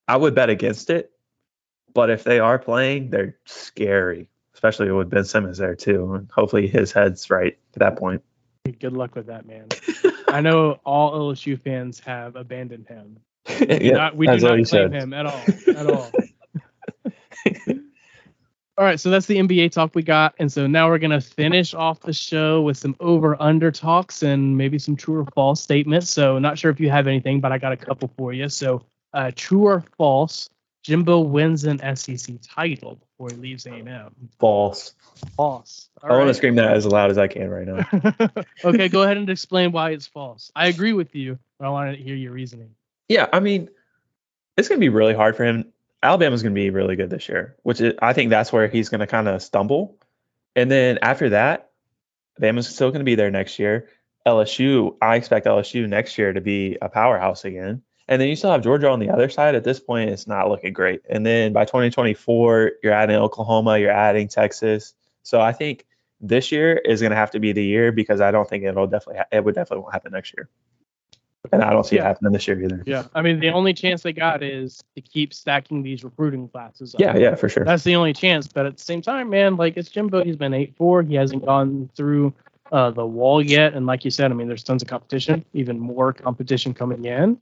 [0.07, 1.11] I would bet against it.
[1.93, 6.13] But if they are playing, they're scary, especially with Ben Simmons there too.
[6.15, 8.21] And hopefully his head's right at that point.
[8.79, 9.67] good luck with that man
[10.29, 13.15] i know all lsu fans have abandoned him
[13.69, 14.91] yeah, Not- we do not claim said.
[14.91, 16.11] him at all at all
[18.77, 21.73] All right, so that's the NBA talk we got, and so now we're gonna finish
[21.73, 26.09] off the show with some over under talks and maybe some true or false statements.
[26.09, 28.49] So not sure if you have anything, but I got a couple for you.
[28.49, 28.83] So
[29.13, 30.49] uh, true or false?
[30.85, 34.13] Jimbo wins an SEC title before he leaves A&M.
[34.39, 34.93] False.
[35.35, 35.89] False.
[36.03, 38.43] All I want to scream that as loud as I can right now.
[38.63, 40.51] okay, go ahead and explain why it's false.
[40.55, 42.75] I agree with you, but I want to hear your reasoning.
[43.09, 43.69] Yeah, I mean,
[44.57, 45.73] it's going to be really hard for him.
[46.05, 48.89] Alabama's going to be really good this year, which is, I think that's where he's
[48.89, 49.97] going to kind of stumble.
[50.55, 51.71] And then after that,
[52.39, 53.89] Bama's still going to be there next year.
[54.25, 57.83] LSU, I expect LSU next year to be a powerhouse again.
[58.07, 59.55] And then you still have Georgia on the other side.
[59.55, 61.01] At this point, it's not looking great.
[61.09, 64.93] And then by 2024, you're adding Oklahoma, you're adding Texas.
[65.23, 65.85] So I think
[66.21, 68.87] this year is going to have to be the year because I don't think it'll
[68.87, 70.49] definitely ha- it would definitely won't happen next year.
[71.55, 72.03] And I don't see Yeah.
[72.03, 72.83] it happening this year either.
[72.85, 76.93] Yeah, I mean the only chance they got is to keep stacking these recruiting classes.
[76.95, 77.01] Up.
[77.01, 77.65] Yeah, yeah, for sure.
[77.65, 78.47] That's the only chance.
[78.47, 80.23] But at the same time, man, like it's Jimbo.
[80.23, 81.01] He's been eight four.
[81.03, 82.33] He hasn't gone through
[82.71, 83.73] uh, the wall yet.
[83.73, 85.45] And like you said, I mean, there's tons of competition.
[85.53, 87.39] Even more competition coming in.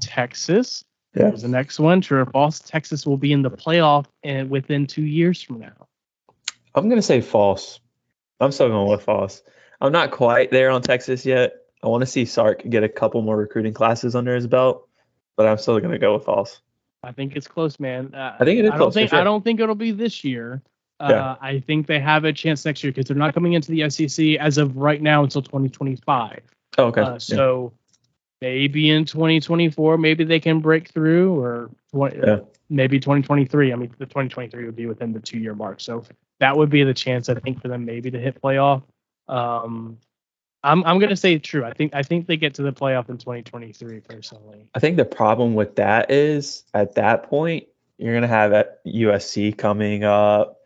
[0.00, 0.84] Texas.
[1.16, 1.28] Yeah.
[1.28, 2.00] Here's the next one.
[2.00, 2.60] True or false?
[2.60, 5.86] Texas will be in the playoff and within two years from now.
[6.74, 7.80] I'm gonna say false.
[8.40, 9.42] I'm still going with false.
[9.80, 11.54] I'm not quite there on Texas yet.
[11.82, 14.88] I want to see Sark get a couple more recruiting classes under his belt,
[15.36, 16.60] but I'm still gonna go with false.
[17.02, 18.12] I think it's close, man.
[18.14, 19.20] Uh, I think it is I don't close, think sure.
[19.20, 20.62] I don't think it'll be this year.
[21.00, 21.36] Uh, Yeah.
[21.40, 24.36] I think they have a chance next year because they're not coming into the SEC
[24.38, 26.40] as of right now until 2025.
[26.76, 27.02] Oh, okay.
[27.02, 27.18] Uh, Yeah.
[27.18, 27.72] so
[28.40, 32.40] maybe in 2024, maybe they can break through, or 20, Yeah.
[32.68, 33.72] maybe 2023.
[33.72, 36.02] I mean, the 2023 would be within the two-year mark, so
[36.40, 38.82] that would be the chance I think for them maybe to hit playoff.
[39.28, 39.98] Um,
[40.64, 41.64] I'm I'm gonna say true.
[41.64, 44.66] I think I think they get to the playoff in 2023 personally.
[44.74, 47.66] I think the problem with that is at that point
[47.96, 50.60] you're gonna have at USC coming up,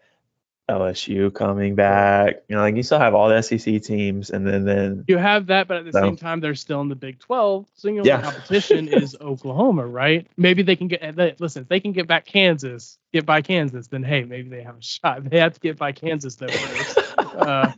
[0.71, 2.43] LSU coming back.
[2.49, 5.47] You know, like you still have all the SEC teams, and then then You have
[5.47, 7.67] that, but at the So- same time, they're still in the Big 12.
[7.75, 8.17] So you know, Yeah.
[8.19, 10.27] the competition is Oklahoma, right?
[10.39, 11.03] Maybe they can get.
[11.41, 14.79] Listen, if they can get back Kansas, get by Kansas, then hey, maybe they have
[14.79, 15.23] a shot.
[15.31, 16.99] They have to get by Kansas though first.
[17.19, 17.73] Uh,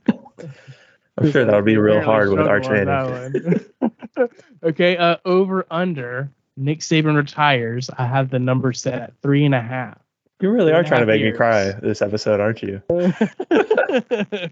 [1.19, 2.89] I'm sure that would be real hard with Manning.
[2.89, 4.28] on
[4.62, 6.31] okay, uh, over under.
[6.57, 7.91] Nick Saban retires.
[7.99, 9.99] I have the number set at three and a half.
[10.41, 12.82] You really are trying to make me cry this episode, aren't you?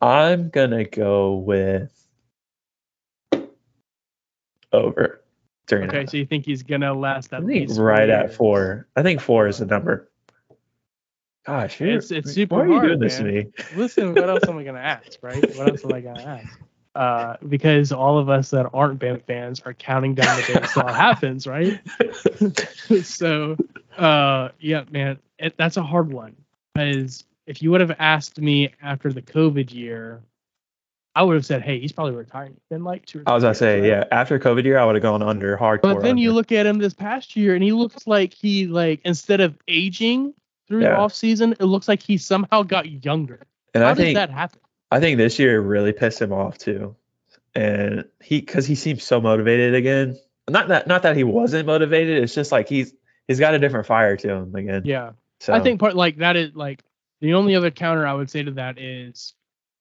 [0.00, 1.92] I'm gonna go with
[4.72, 5.22] over.
[5.66, 8.86] Three okay, so you think he's gonna last at least right at four.
[8.94, 10.08] I think four is the number.
[11.46, 13.32] Gosh, It's- it's super Why are you hard, doing this man.
[13.32, 13.52] to me?
[13.76, 15.40] Listen, what else am I gonna ask, right?
[15.56, 16.58] What else am I gonna ask?
[16.96, 20.88] Uh, because all of us that aren't BAM fans are counting down the days until
[20.88, 21.78] it happens, right?
[23.04, 23.54] so,
[23.98, 26.34] uh, yeah, man, it, that's a hard one.
[26.74, 30.22] Because if you would have asked me after the COVID year,
[31.14, 33.22] I would have said, "Hey, he's probably retiring." Then like two.
[33.26, 33.88] I was gonna say, right?
[33.88, 34.04] yeah.
[34.10, 35.82] After COVID year, I would have gone under hardcore.
[35.82, 39.02] But then you look at him this past year, and he looks like he like
[39.04, 40.32] instead of aging
[40.68, 40.98] through the Yeah.
[40.98, 43.40] off season, it looks like he somehow got younger.
[43.74, 44.60] and How I does think that happen?
[44.90, 46.94] I think this year really pissed him off too,
[47.54, 50.16] and he because he seems so motivated again.
[50.48, 52.22] Not that not that he wasn't motivated.
[52.22, 52.94] It's just like he's
[53.26, 54.82] he's got a different fire to him again.
[54.84, 55.12] Yeah.
[55.40, 56.82] So I think part like that is like
[57.20, 59.34] the only other counter I would say to that is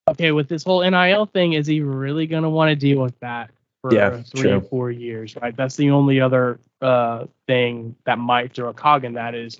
[0.10, 1.54] okay with this whole NIL thing.
[1.54, 3.52] Is he really going to want to deal with that
[3.82, 5.36] for Yeah, three or four years?
[5.36, 5.56] Right.
[5.56, 9.58] That's the only other uh, thing that might throw a cog in that is,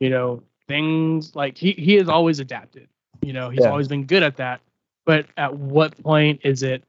[0.00, 2.88] you know, things like he he has always adapted.
[3.22, 3.70] You know, he's Yeah.
[3.70, 4.60] always been good at that.
[5.04, 6.82] But at what point is it?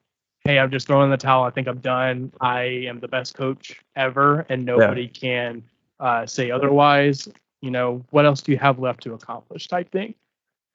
[0.46, 1.44] Hey, I'm just throwing the towel.
[1.44, 2.32] I think I'm done.
[2.40, 5.64] I am the best coach ever, and nobody can
[6.00, 7.28] uh, say otherwise
[7.62, 10.14] you know, what else do you have left to accomplish type thing.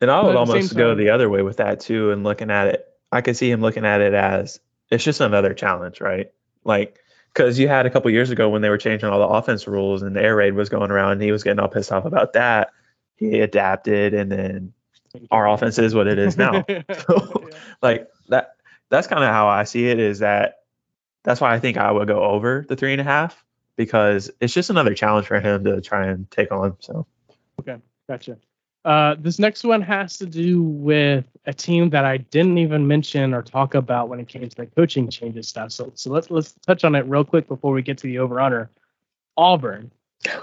[0.00, 2.24] And I would at the almost go time- the other way with that too, and
[2.24, 4.58] looking at it, I could see him looking at it as
[4.90, 6.32] it's just another challenge, right?
[6.64, 6.98] Like,
[7.32, 10.02] because you had a couple years ago when they were changing all the offense rules
[10.02, 12.32] and the air raid was going around, and he was getting all pissed off about
[12.32, 12.72] that.
[13.20, 14.72] He adapted, and then
[15.30, 16.64] our offense is what it is now.
[17.06, 17.48] So,
[17.82, 18.56] like that.
[18.88, 20.00] That's kind of how I see it.
[20.00, 20.62] Is that
[21.22, 23.44] that's why I think I would go over the three and a half
[23.76, 26.76] because it's just another challenge for him to try and take on.
[26.80, 27.06] So
[27.60, 27.76] Okay.
[28.08, 28.38] Gotcha.
[28.84, 33.34] Uh, this next one has to do with a team that I didn't even mention
[33.34, 35.70] or talk about when it came to the coaching changes stuff.
[35.72, 38.40] So, so let's let's touch on it real quick before we get to the over
[38.40, 38.70] under.
[39.36, 39.92] Auburn.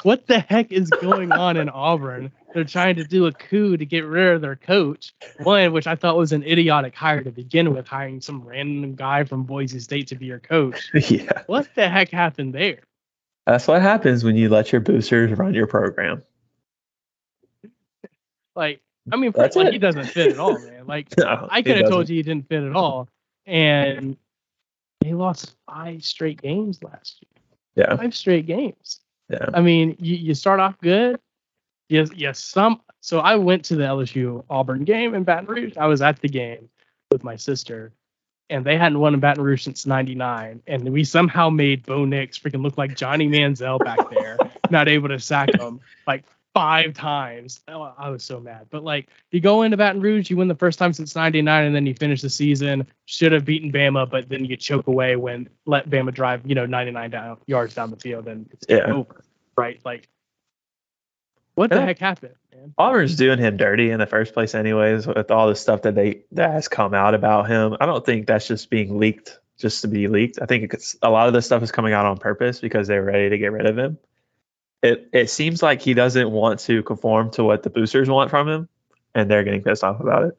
[0.02, 2.32] What the heck is going on in Auburn?
[2.54, 5.14] They're trying to do a coup to get rid of their coach.
[5.44, 9.24] One, which I thought was an idiotic hire to begin with, hiring some random guy
[9.24, 10.90] from Boise State to be your coach.
[11.10, 12.80] yeah, What the heck happened there?
[13.46, 16.24] that's what happens when you let your boosters run your program.
[18.56, 18.82] Like,
[19.12, 20.88] I mean, That's like, he doesn't fit at all, man.
[20.88, 23.08] Like, No, I could have told you he didn't fit at all,
[23.46, 24.18] and
[25.02, 27.86] they lost five straight games last year.
[27.88, 29.00] Yeah, Five straight games.
[29.30, 29.50] Yeah.
[29.54, 31.20] I mean, you, you start off good.
[31.90, 32.40] Yes, yes.
[32.40, 32.82] Some.
[33.02, 35.78] So I went to the LSU Auburn game in Baton Rouge.
[35.78, 36.70] I was at the game
[37.12, 37.94] with my sister,
[38.50, 40.62] and they hadn't won in Baton Rouge since '99.
[40.68, 44.38] And we somehow made Bo Nix freaking look like Johnny Manziel back there,
[44.70, 46.26] not able to sack him like
[46.58, 47.62] five times.
[47.68, 48.68] Oh, I was so mad.
[48.72, 51.76] But like, you go into Baton Rouge, you win the first time since '99, and
[51.76, 52.88] then you finish the season.
[53.06, 56.66] Should have beaten Bama, but then you choke away when let Bama drive, you know,
[56.66, 58.92] 99 down yards down the field, and it's Yeah.
[58.92, 59.24] over.
[59.56, 59.80] Right?
[59.86, 60.08] Like,
[61.56, 62.74] what the heck happened, man?
[62.78, 66.24] Auburn's doing him dirty in the first place, anyways, with all the stuff that they
[66.32, 67.76] that has come out about him.
[67.80, 70.40] I don't think that's just being leaked just to be leaked.
[70.42, 73.30] I think a lot of this stuff is coming out on purpose because they're ready
[73.30, 73.98] to get rid of him.
[74.88, 78.48] It it seems like he doesn't want to conform to what the boosters want from
[78.48, 78.70] him,
[79.16, 80.38] and they're getting pissed off about it.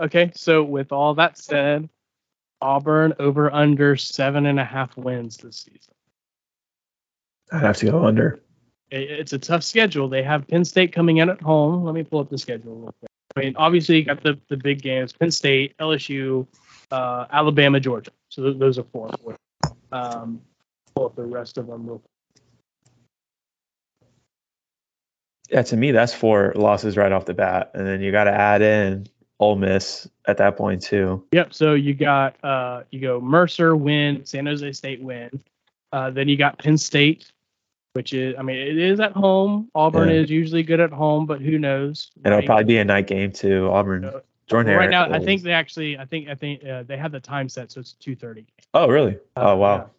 [0.00, 1.88] Okay, so with all that said,
[2.60, 5.94] Auburn over under seven and a half wins this season.
[7.52, 8.40] I'd have to go under.
[8.90, 10.08] It- It's a tough schedule.
[10.08, 11.84] They have Penn State coming in at home.
[11.84, 13.10] Let me pull up the schedule real quick.
[13.36, 16.46] I mean, obviously you got the, the big games: Penn State, LSU,
[16.90, 18.10] uh, Alabama, Georgia.
[18.28, 19.10] So th- those are four.
[19.92, 20.40] Um,
[20.94, 22.10] pull up the rest of them real quick.
[25.50, 28.32] Yeah, to me, that's four losses right off the bat, and then you got to
[28.32, 29.06] add in
[29.40, 31.24] Ole Miss at that point too.
[31.32, 31.54] Yep.
[31.54, 35.30] So you got uh, you go Mercer win, San Jose State win.
[35.92, 37.32] Uh, then you got Penn State,
[37.94, 39.70] which is I mean it is at home.
[39.74, 40.16] Auburn Yeah.
[40.16, 42.10] is usually good at home, but who knows?
[42.16, 42.46] And it'll right?
[42.46, 43.70] probably be a night game too.
[43.72, 46.82] Auburn, Uh, Jordan right now, Hare I think they actually, I think, I think uh,
[46.82, 48.46] they have the time set, so it's two thirty.
[48.74, 49.18] Oh, really?
[49.36, 49.90] oh, wow.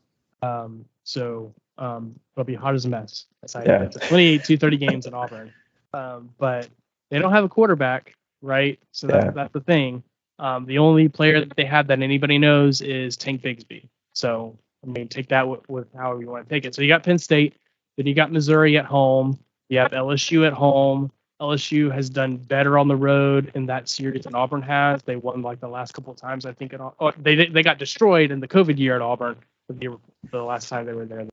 [0.41, 3.25] Um, so um, it'll be hot as a mess.
[3.55, 3.63] Yeah.
[3.65, 3.89] yeah.
[4.01, 5.51] Plenty two thirty games in Auburn,
[5.93, 6.67] um, but
[7.09, 8.77] they don't have a quarterback, right?
[8.91, 9.31] So that's Yeah.
[9.31, 10.03] that's the thing.
[10.37, 13.87] Um, the only player that they have that anybody knows is Tank Bigsby.
[14.13, 16.75] So I mean, take that with, with however you want to take it.
[16.75, 17.55] So you got Penn State,
[17.97, 19.39] then you got Missouri at home,
[19.69, 21.11] you have LSU at home.
[21.41, 25.01] LSU has done better on the road in that series than Auburn has.
[25.03, 26.73] They won like the last couple of times, I think.
[26.73, 29.37] At, oh, they they got destroyed in the COVID year at Auburn.
[29.69, 29.97] The,
[30.31, 31.25] the last time they were there,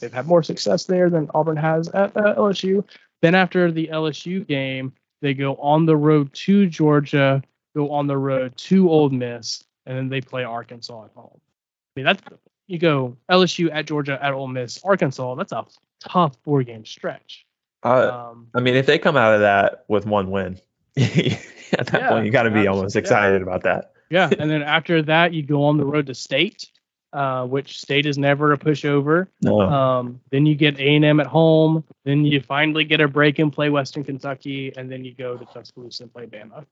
[0.00, 2.84] they've had more success there than Auburn has at uh, LSU.
[3.22, 4.92] Then after the LSU game,
[5.22, 7.42] they go on the road to Georgia,
[7.74, 11.30] go on the road to Ole Miss, and then they play Arkansas at home.
[11.34, 12.22] I mean, that's
[12.66, 15.34] you go LSU at Georgia at Ole Miss, Arkansas.
[15.34, 15.66] That's a
[16.00, 17.46] tough four game stretch.
[17.82, 20.58] Uh, Um, I mean, if they come out of that with one win,
[20.96, 23.00] at that Yeah, point, you got to be almost yeah.
[23.00, 23.92] excited about that.
[24.10, 26.70] Yeah, and then after that, you go on the road to State,
[27.12, 29.26] uh, which State is never a pushover.
[29.42, 29.60] No.
[29.60, 31.84] Um, then you get A and M at home.
[32.04, 35.44] Then you finally get a break and play Western Kentucky, and then you go to
[35.46, 36.64] Tuscaloosa and play Bama.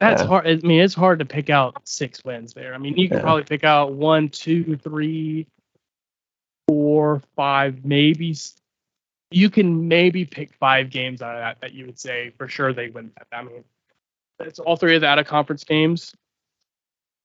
[0.00, 0.28] That's Yeah.
[0.28, 0.46] hard.
[0.46, 2.74] I mean, it's hard to pick out six wins there.
[2.74, 3.22] I mean, you can Yeah.
[3.22, 5.46] probably pick out one, two, three,
[6.68, 8.36] four, five, maybe.
[9.30, 12.72] You can maybe pick five games out of that that you would say for sure
[12.72, 13.26] they win that.
[13.32, 13.64] I mean,
[14.40, 16.14] it's all three of the out of conference games,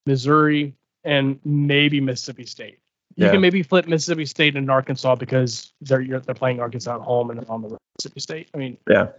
[0.06, 0.74] Missouri
[1.04, 2.80] and maybe Mississippi State.
[3.16, 3.32] You Yeah.
[3.34, 7.30] can maybe flip Mississippi State and Arkansas because they're you're, they're playing Arkansas at home
[7.30, 8.50] and then on the road Mississippi State.
[8.54, 9.10] I mean, Yeah.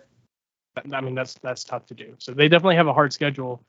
[0.93, 2.15] I mean that's that's tough to do.
[2.19, 3.62] So they definitely have a hard schedule.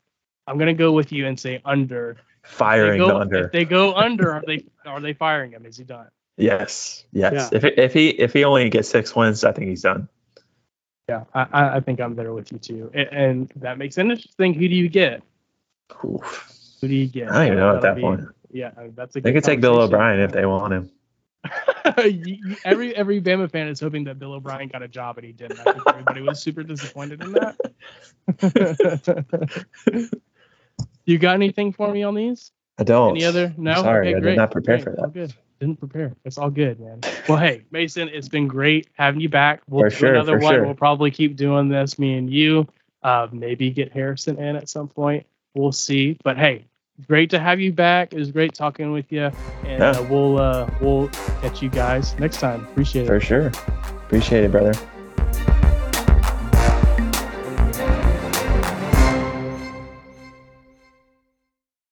[0.46, 2.10] I'm gonna go with you and say under.
[2.10, 2.16] If
[2.52, 3.44] they Firing go, the under.
[3.46, 5.66] If they go under, are they are they firing him?
[5.66, 6.08] Is he done?
[6.36, 7.04] yes.
[7.12, 7.50] Yes.
[7.52, 7.58] Yeah.
[7.58, 10.08] If if he if he only gets six wins, I think he's done.
[11.08, 12.90] Yeah, I, I I think I'm there with you too.
[12.92, 14.54] And, and that makes it interesting.
[14.54, 15.22] Who do you get?
[16.04, 16.52] Oof.
[16.80, 17.30] Who do you get?
[17.30, 18.20] I don't even know at That'll that be- point.
[18.52, 19.20] Yeah, that's a.
[19.20, 19.80] They good could take Bill.
[19.80, 20.90] O'Brien if they want him.
[22.04, 25.26] You- you- every every Bama fan is hoping that Bill O'Brien got a job and
[25.26, 25.60] he didn't.
[25.60, 27.56] I think everybody was super disappointed in that.
[31.06, 32.50] you got anything for me on these?
[32.78, 33.10] I don't.
[33.16, 33.54] Any other?
[33.56, 33.74] No.
[33.74, 34.84] Sorry, okay, I did not prepare great.
[34.84, 35.14] for All that.
[35.14, 35.34] good.
[35.60, 36.14] Didn't prepare.
[36.24, 37.00] It's all good, man.
[37.28, 39.62] Well, hey, Mason, it's been great having you back.
[39.68, 40.54] We'll For do sure, another for one.
[40.54, 40.64] sure.
[40.66, 42.66] We'll probably keep doing this, me and you.
[43.02, 45.24] Uh, maybe get Harrison in at some point.
[45.56, 46.18] We'll see.
[46.22, 46.66] But hey,
[47.08, 48.12] great to have you back.
[48.12, 49.30] It was great talking with you,
[49.64, 49.90] and Yeah.
[49.90, 51.08] uh, we'll uh, we'll
[51.40, 52.62] catch you guys next time.
[52.64, 53.06] Appreciate it.
[53.06, 53.46] For sure.
[54.04, 54.74] Appreciate it, brother.